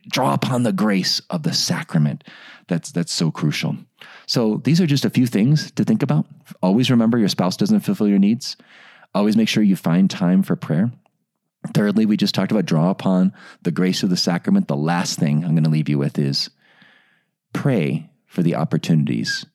draw 0.08 0.32
upon 0.32 0.62
the 0.62 0.72
grace 0.72 1.20
of 1.28 1.42
the 1.42 1.52
sacrament. 1.52 2.24
That's 2.68 2.90
that's 2.90 3.12
so 3.12 3.30
crucial. 3.30 3.76
So 4.26 4.62
these 4.64 4.80
are 4.80 4.86
just 4.86 5.04
a 5.04 5.10
few 5.10 5.26
things 5.26 5.70
to 5.72 5.84
think 5.84 6.02
about. 6.02 6.24
Always 6.62 6.90
remember 6.90 7.18
your 7.18 7.28
spouse 7.28 7.58
doesn't 7.58 7.80
fulfill 7.80 8.08
your 8.08 8.18
needs. 8.18 8.56
Always 9.14 9.36
make 9.36 9.48
sure 9.48 9.62
you 9.62 9.76
find 9.76 10.10
time 10.10 10.42
for 10.42 10.56
prayer. 10.56 10.90
Thirdly, 11.74 12.06
we 12.06 12.16
just 12.16 12.34
talked 12.34 12.50
about 12.50 12.66
draw 12.66 12.90
upon 12.90 13.32
the 13.62 13.70
grace 13.70 14.02
of 14.02 14.10
the 14.10 14.16
sacrament. 14.16 14.68
The 14.68 14.76
last 14.76 15.18
thing 15.18 15.44
I'm 15.44 15.52
going 15.52 15.64
to 15.64 15.70
leave 15.70 15.88
you 15.88 15.98
with 15.98 16.18
is 16.18 16.50
pray 17.52 18.10
for 18.26 18.42
the 18.42 18.56
opportunities 18.56 19.46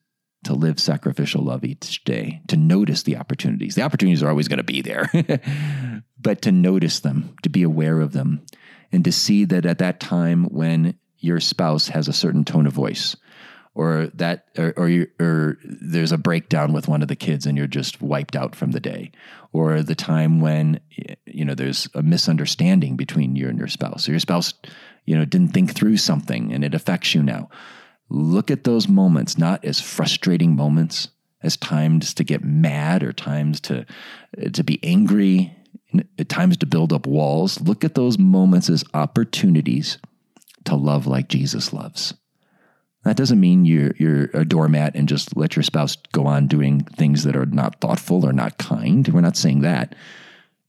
to 0.43 0.53
live 0.53 0.79
sacrificial 0.79 1.43
love 1.43 1.65
each 1.65 2.03
day, 2.05 2.41
to 2.47 2.55
notice 2.55 3.03
the 3.03 3.17
opportunities. 3.17 3.75
The 3.75 3.81
opportunities 3.81 4.23
are 4.23 4.29
always 4.29 4.47
going 4.47 4.57
to 4.57 4.63
be 4.63 4.81
there, 4.81 5.11
but 6.19 6.41
to 6.43 6.51
notice 6.51 7.01
them, 7.01 7.35
to 7.43 7.49
be 7.49 7.63
aware 7.63 7.99
of 7.99 8.13
them, 8.13 8.45
and 8.91 9.03
to 9.03 9.11
see 9.11 9.43
that 9.45 9.65
at 9.65 9.79
that 9.79 9.99
time 9.99 10.45
when 10.45 10.97
your 11.17 11.39
spouse 11.39 11.89
has 11.89 12.07
a 12.07 12.13
certain 12.13 12.45
tone 12.45 12.67
of 12.67 12.73
voice, 12.73 13.15
or 13.77 14.07
that 14.15 14.47
or 14.57 14.73
or, 14.75 15.05
or, 15.19 15.57
there's 15.63 16.11
a 16.11 16.17
breakdown 16.17 16.73
with 16.73 16.87
one 16.87 17.03
of 17.03 17.07
the 17.07 17.15
kids 17.15 17.45
and 17.45 17.55
you're 17.55 17.67
just 17.67 18.01
wiped 18.01 18.35
out 18.35 18.55
from 18.55 18.71
the 18.71 18.79
day. 18.79 19.11
Or 19.53 19.83
the 19.83 19.95
time 19.95 20.41
when 20.41 20.79
you 21.25 21.45
know 21.45 21.53
there's 21.53 21.87
a 21.93 22.01
misunderstanding 22.01 22.97
between 22.97 23.35
you 23.35 23.47
and 23.47 23.57
your 23.57 23.67
spouse. 23.67 24.09
Or 24.09 24.11
your 24.11 24.19
spouse 24.19 24.55
you 25.05 25.15
know 25.15 25.25
didn't 25.25 25.49
think 25.49 25.75
through 25.75 25.97
something 25.97 26.51
and 26.51 26.63
it 26.63 26.73
affects 26.73 27.13
you 27.13 27.21
now. 27.21 27.49
Look 28.09 28.49
at 28.49 28.63
those 28.63 28.87
moments 28.87 29.37
not 29.37 29.63
as 29.63 29.79
frustrating 29.79 30.55
moments 30.55 31.09
as 31.43 31.55
times 31.55 32.15
to 32.15 32.23
get 32.23 32.43
mad 32.43 33.03
or 33.03 33.13
times 33.13 33.61
to 33.61 33.85
to 34.53 34.63
be 34.63 34.79
angry 34.83 35.55
at 36.17 36.29
times 36.29 36.57
to 36.57 36.65
build 36.65 36.91
up 36.91 37.05
walls. 37.05 37.61
Look 37.61 37.85
at 37.85 37.93
those 37.93 38.17
moments 38.17 38.71
as 38.71 38.83
opportunities 38.95 39.99
to 40.65 40.75
love 40.75 41.05
like 41.05 41.29
Jesus 41.29 41.71
loves 41.71 42.15
that 43.07 43.17
doesn't 43.17 43.39
mean 43.39 43.65
you're 43.65 43.93
you're 43.97 44.29
a 44.33 44.45
doormat 44.45 44.95
and 44.95 45.07
just 45.07 45.35
let 45.35 45.55
your 45.55 45.63
spouse 45.63 45.95
go 46.11 46.25
on 46.25 46.47
doing 46.47 46.81
things 46.81 47.23
that 47.23 47.35
are 47.35 47.45
not 47.45 47.79
thoughtful 47.81 48.25
or 48.25 48.33
not 48.33 48.57
kind. 48.57 49.07
We're 49.07 49.21
not 49.21 49.37
saying 49.37 49.61
that. 49.61 49.95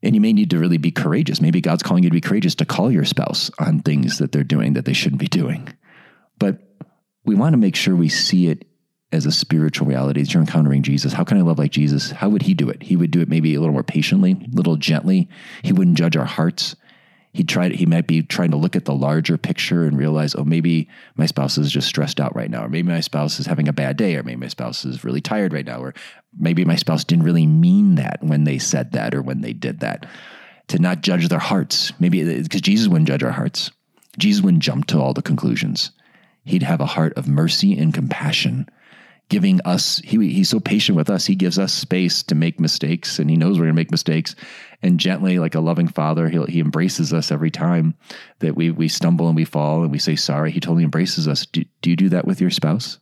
And 0.03 0.15
you 0.15 0.21
may 0.21 0.33
need 0.33 0.51
to 0.51 0.59
really 0.59 0.79
be 0.79 0.93
courageous. 0.93 1.41
Maybe 1.41 1.61
God's 1.61 1.83
calling 1.83 2.05
you 2.05 2.11
to 2.11 2.15
be 2.15 2.21
courageous 2.21 2.55
to 2.57 2.65
call 2.65 2.93
your 2.93 3.05
spouse 3.05 3.51
on 3.59 3.81
things 3.81 4.19
that 4.19 4.31
they're 4.31 4.45
doing 4.45 4.75
that 4.75 4.85
they 4.85 4.93
shouldn't 4.93 5.21
be 5.21 5.27
doing. 5.27 5.69
But 6.39 6.61
we 7.25 7.35
want 7.35 7.55
to 7.55 7.59
make 7.59 7.75
sure 7.75 7.97
we 7.97 8.09
see 8.09 8.47
it 8.47 8.65
as 9.11 9.27
a 9.27 9.33
spiritual 9.33 9.89
reality 9.89 10.21
as 10.21 10.33
you're 10.33 10.43
encountering 10.43 10.83
Jesus. 10.83 11.13
How 11.13 11.25
can 11.25 11.39
I 11.39 11.41
love 11.41 11.59
like 11.59 11.73
Jesus? 11.73 12.11
How 12.11 12.29
would 12.29 12.43
he 12.43 12.55
do 12.55 12.69
it? 12.69 12.83
He 12.83 12.95
would 12.95 13.11
do 13.11 13.21
it 13.21 13.29
maybe 13.29 13.55
a 13.55 13.61
little 13.61 13.73
more 13.73 13.83
patiently, 13.83 14.33
a 14.33 14.55
little 14.55 14.77
gently. 14.77 15.29
He 15.63 15.73
wouldn't 15.73 15.97
judge 15.97 16.17
our 16.17 16.27
hearts 16.27 16.77
he 17.33 17.45
tried 17.45 17.73
he 17.73 17.87
might 17.87 18.07
be 18.07 18.23
trying 18.23 18.51
to 18.51 18.57
look 18.57 18.75
at 18.75 18.85
the 18.85 18.95
larger 18.95 19.37
picture 19.37 19.85
and 19.85 19.99
realize 19.99 20.35
oh 20.35 20.45
maybe 20.45 20.89
my 21.17 21.27
spouse 21.27 21.59
is 21.59 21.71
just 21.71 21.89
stressed 21.89 22.21
out 22.21 22.35
right 22.35 22.51
now 22.51 22.65
or 22.65 22.69
maybe 22.69 22.89
my 22.89 23.01
spouse 23.01 23.39
is 23.39 23.47
having 23.47 23.69
a 23.69 23.73
bad 23.73 23.97
day 23.97 24.17
or 24.17 24.23
maybe 24.23 24.41
my 24.41 24.49
spouse 24.49 24.85
is 24.85 25.05
really 25.05 25.21
tired 25.21 25.53
right 25.53 25.67
now 25.67 25.81
or 25.81 25.95
maybe 26.39 26.65
my 26.65 26.77
spouse 26.77 27.05
didn't 27.05 27.25
really 27.25 27.47
mean 27.47 27.97
that 27.97 28.19
when 28.23 28.45
they 28.45 28.59
said 28.59 28.93
that 28.93 29.15
or 29.15 29.23
when 29.23 29.41
they 29.41 29.53
did 29.53 29.81
that. 29.81 30.07
To 30.69 30.79
not 30.79 31.01
judge 31.01 31.29
their 31.29 31.39
hearts. 31.39 31.95
Maybe 31.99 32.23
uh, 32.23 32.43
because 32.43 32.61
jesus 32.61 32.89
wouldn't 32.89 33.09
judge 33.09 33.23
our 33.23 33.33
hearts. 33.33 33.71
Jesus 34.19 34.43
wouldn't 34.43 34.63
jump 34.63 34.87
to 34.87 35.01
all 35.01 35.15
the 35.15 35.23
conclusions. 35.23 35.93
He'd 36.45 36.63
have 36.63 36.81
a 36.81 36.87
heart 36.87 37.15
of 37.17 37.29
mercy 37.29 37.79
and 37.79 37.95
compassion 37.95 38.69
giving 39.29 39.61
us 39.65 39.99
he, 39.99 40.33
he's 40.33 40.49
so 40.49 40.61
patient 40.61 40.97
with 40.97 41.11
us. 41.11 41.27
He 41.27 41.35
gives 41.35 41.59
us 41.59 41.73
space 41.73 42.23
to 42.25 42.35
make 42.35 42.61
mistakes 42.61 43.19
and 43.19 43.29
he 43.29 43.37
knows 43.37 43.59
we're 43.59 43.67
going 43.67 43.75
to 43.75 43.81
make 43.81 43.91
mistakes. 43.91 44.35
And 44.83 45.01
gently 45.01 45.39
like 45.39 45.55
a 45.55 45.61
loving 45.61 45.89
father 45.89 46.29
he 46.29 46.43
he 46.49 46.61
embraces 46.61 47.13
us 47.13 47.31
every 47.31 47.51
time 47.51 47.95
that 48.39 48.57
we 48.57 48.71
we 48.71 48.89
stumble 48.89 49.27
and 49.27 49.37
we 49.37 49.45
fall 49.45 49.83
and 49.83 49.91
we 49.91 49.99
say 49.99 50.17
sorry. 50.17 50.51
He 50.51 50.61
totally 50.61 50.85
embraces 50.85 51.29
us. 51.29 51.47
Do, 51.47 51.65
do 51.83 51.91
you 51.91 51.97
do 51.97 52.09
that 52.11 52.27
with 52.27 52.41
your 52.41 52.51
spouse? 52.51 52.99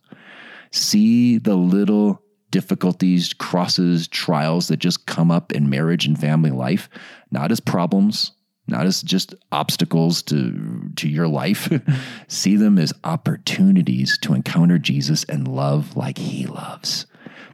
See 0.71 1.37
the 1.37 1.55
little 1.55 2.21
difficulties 2.51 3.33
crosses 3.33 4.07
trials 4.07 4.67
that 4.69 4.77
just 4.77 5.05
come 5.05 5.31
up 5.31 5.51
in 5.51 5.69
marriage 5.69 6.05
and 6.05 6.17
family 6.17 6.49
life 6.49 6.89
not 7.29 7.51
as 7.51 7.59
problems 7.59 8.31
not 8.67 8.85
as 8.85 9.01
just 9.01 9.33
obstacles 9.51 10.21
to 10.23 10.91
to 10.95 11.07
your 11.07 11.27
life. 11.27 11.71
See 12.27 12.55
them 12.55 12.77
as 12.77 12.93
opportunities 13.03 14.17
to 14.19 14.33
encounter 14.33 14.77
Jesus 14.77 15.23
and 15.25 15.47
love 15.47 15.95
like 15.95 16.17
he 16.17 16.45
loves. 16.45 17.05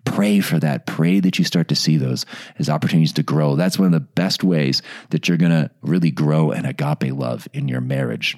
Pray 0.05 0.41
for 0.41 0.59
that. 0.59 0.85
Pray 0.85 1.19
that 1.19 1.39
you 1.39 1.45
start 1.45 1.69
to 1.69 1.75
see 1.75 1.95
those 1.95 2.25
as 2.59 2.69
opportunities 2.69 3.13
to 3.13 3.23
grow. 3.23 3.55
That's 3.55 3.79
one 3.79 3.85
of 3.85 3.93
the 3.93 4.01
best 4.01 4.43
ways 4.43 4.81
that 5.11 5.27
you're 5.27 5.37
going 5.37 5.51
to 5.51 5.71
really 5.81 6.11
grow 6.11 6.51
an 6.51 6.65
agape 6.65 7.13
love 7.13 7.47
in 7.53 7.69
your 7.69 7.79
marriage. 7.79 8.37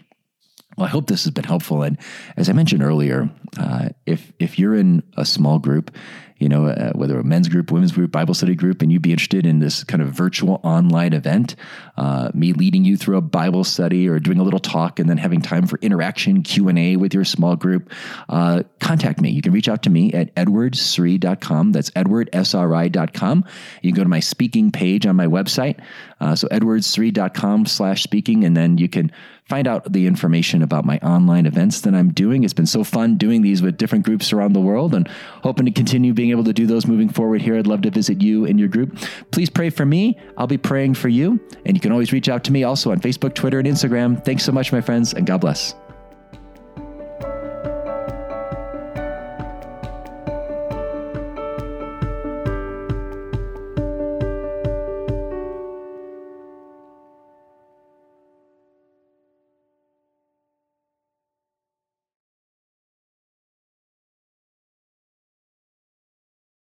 Well, 0.77 0.85
I 0.85 0.89
hope 0.89 1.07
this 1.07 1.23
has 1.23 1.31
been 1.31 1.45
helpful. 1.45 1.81
And 1.81 1.97
as 2.37 2.49
I 2.49 2.53
mentioned 2.53 2.83
earlier, 2.83 3.29
uh, 3.57 3.89
if 4.05 4.31
if 4.39 4.59
you're 4.59 4.75
in 4.75 5.03
a 5.17 5.25
small 5.25 5.57
group 5.57 5.95
you 6.37 6.49
know, 6.49 6.65
uh, 6.65 6.91
whether 6.93 7.17
a 7.17 7.23
men's 7.23 7.47
group, 7.47 7.71
women's 7.71 7.93
group, 7.93 8.11
Bible 8.11 8.33
study 8.33 8.55
group, 8.55 8.81
and 8.81 8.91
you'd 8.91 9.01
be 9.01 9.11
interested 9.11 9.45
in 9.45 9.59
this 9.59 9.83
kind 9.85 10.01
of 10.01 10.09
virtual 10.09 10.59
online 10.63 11.13
event, 11.13 11.55
uh, 11.95 12.29
me 12.33 12.51
leading 12.51 12.83
you 12.83 12.97
through 12.97 13.15
a 13.17 13.21
Bible 13.21 13.63
study 13.63 14.07
or 14.07 14.19
doing 14.19 14.39
a 14.39 14.43
little 14.43 14.59
talk 14.59 14.99
and 14.99 15.09
then 15.09 15.17
having 15.17 15.41
time 15.41 15.65
for 15.65 15.79
interaction, 15.81 16.43
Q&A 16.43 16.97
with 16.97 17.13
your 17.13 17.23
small 17.23 17.55
group, 17.55 17.89
uh, 18.27 18.63
contact 18.79 19.21
me. 19.21 19.29
You 19.29 19.41
can 19.41 19.53
reach 19.53 19.69
out 19.69 19.83
to 19.83 19.89
me 19.89 20.11
at 20.11 20.35
edwardsri.com. 20.35 21.71
That's 21.71 21.89
edwardsri.com. 21.91 23.45
You 23.81 23.91
can 23.91 23.95
go 23.95 24.03
to 24.03 24.09
my 24.09 24.19
speaking 24.19 24.71
page 24.71 25.05
on 25.05 25.15
my 25.15 25.27
website. 25.27 25.79
Uh, 26.19 26.35
so 26.35 26.47
edwardsri.com 26.49 27.65
slash 27.65 28.03
speaking, 28.03 28.43
and 28.43 28.57
then 28.57 28.77
you 28.77 28.89
can 28.89 29.11
find 29.47 29.67
out 29.67 29.91
the 29.91 30.07
information 30.07 30.63
about 30.63 30.85
my 30.85 30.97
online 30.99 31.45
events 31.45 31.81
that 31.81 31.93
I'm 31.93 32.11
doing. 32.11 32.43
It's 32.43 32.53
been 32.53 32.65
so 32.65 32.83
fun 32.83 33.17
doing 33.17 33.41
these 33.43 33.61
with 33.61 33.77
different 33.77 34.03
groups 34.03 34.33
around 34.33 34.53
the 34.53 34.59
world 34.59 34.95
and 34.95 35.07
hoping 35.43 35.65
to 35.65 35.71
continue 35.71 36.13
being 36.25 36.31
able 36.31 36.43
to 36.43 36.53
do 36.53 36.65
those 36.65 36.87
moving 36.87 37.07
forward 37.07 37.39
here. 37.39 37.55
I'd 37.55 37.67
love 37.67 37.83
to 37.83 37.91
visit 37.91 38.19
you 38.19 38.45
and 38.45 38.59
your 38.59 38.67
group. 38.67 38.97
Please 39.29 39.47
pray 39.47 39.69
for 39.69 39.85
me. 39.85 40.17
I'll 40.39 40.47
be 40.47 40.57
praying 40.57 40.95
for 40.95 41.07
you. 41.07 41.39
And 41.67 41.77
you 41.77 41.81
can 41.81 41.91
always 41.91 42.11
reach 42.11 42.29
out 42.29 42.43
to 42.45 42.51
me 42.51 42.63
also 42.63 42.91
on 42.91 42.99
Facebook, 42.99 43.35
Twitter, 43.35 43.59
and 43.59 43.67
Instagram. 43.67 44.25
Thanks 44.25 44.43
so 44.43 44.51
much, 44.51 44.71
my 44.71 44.81
friends, 44.81 45.13
and 45.13 45.27
God 45.27 45.41
bless. 45.41 45.75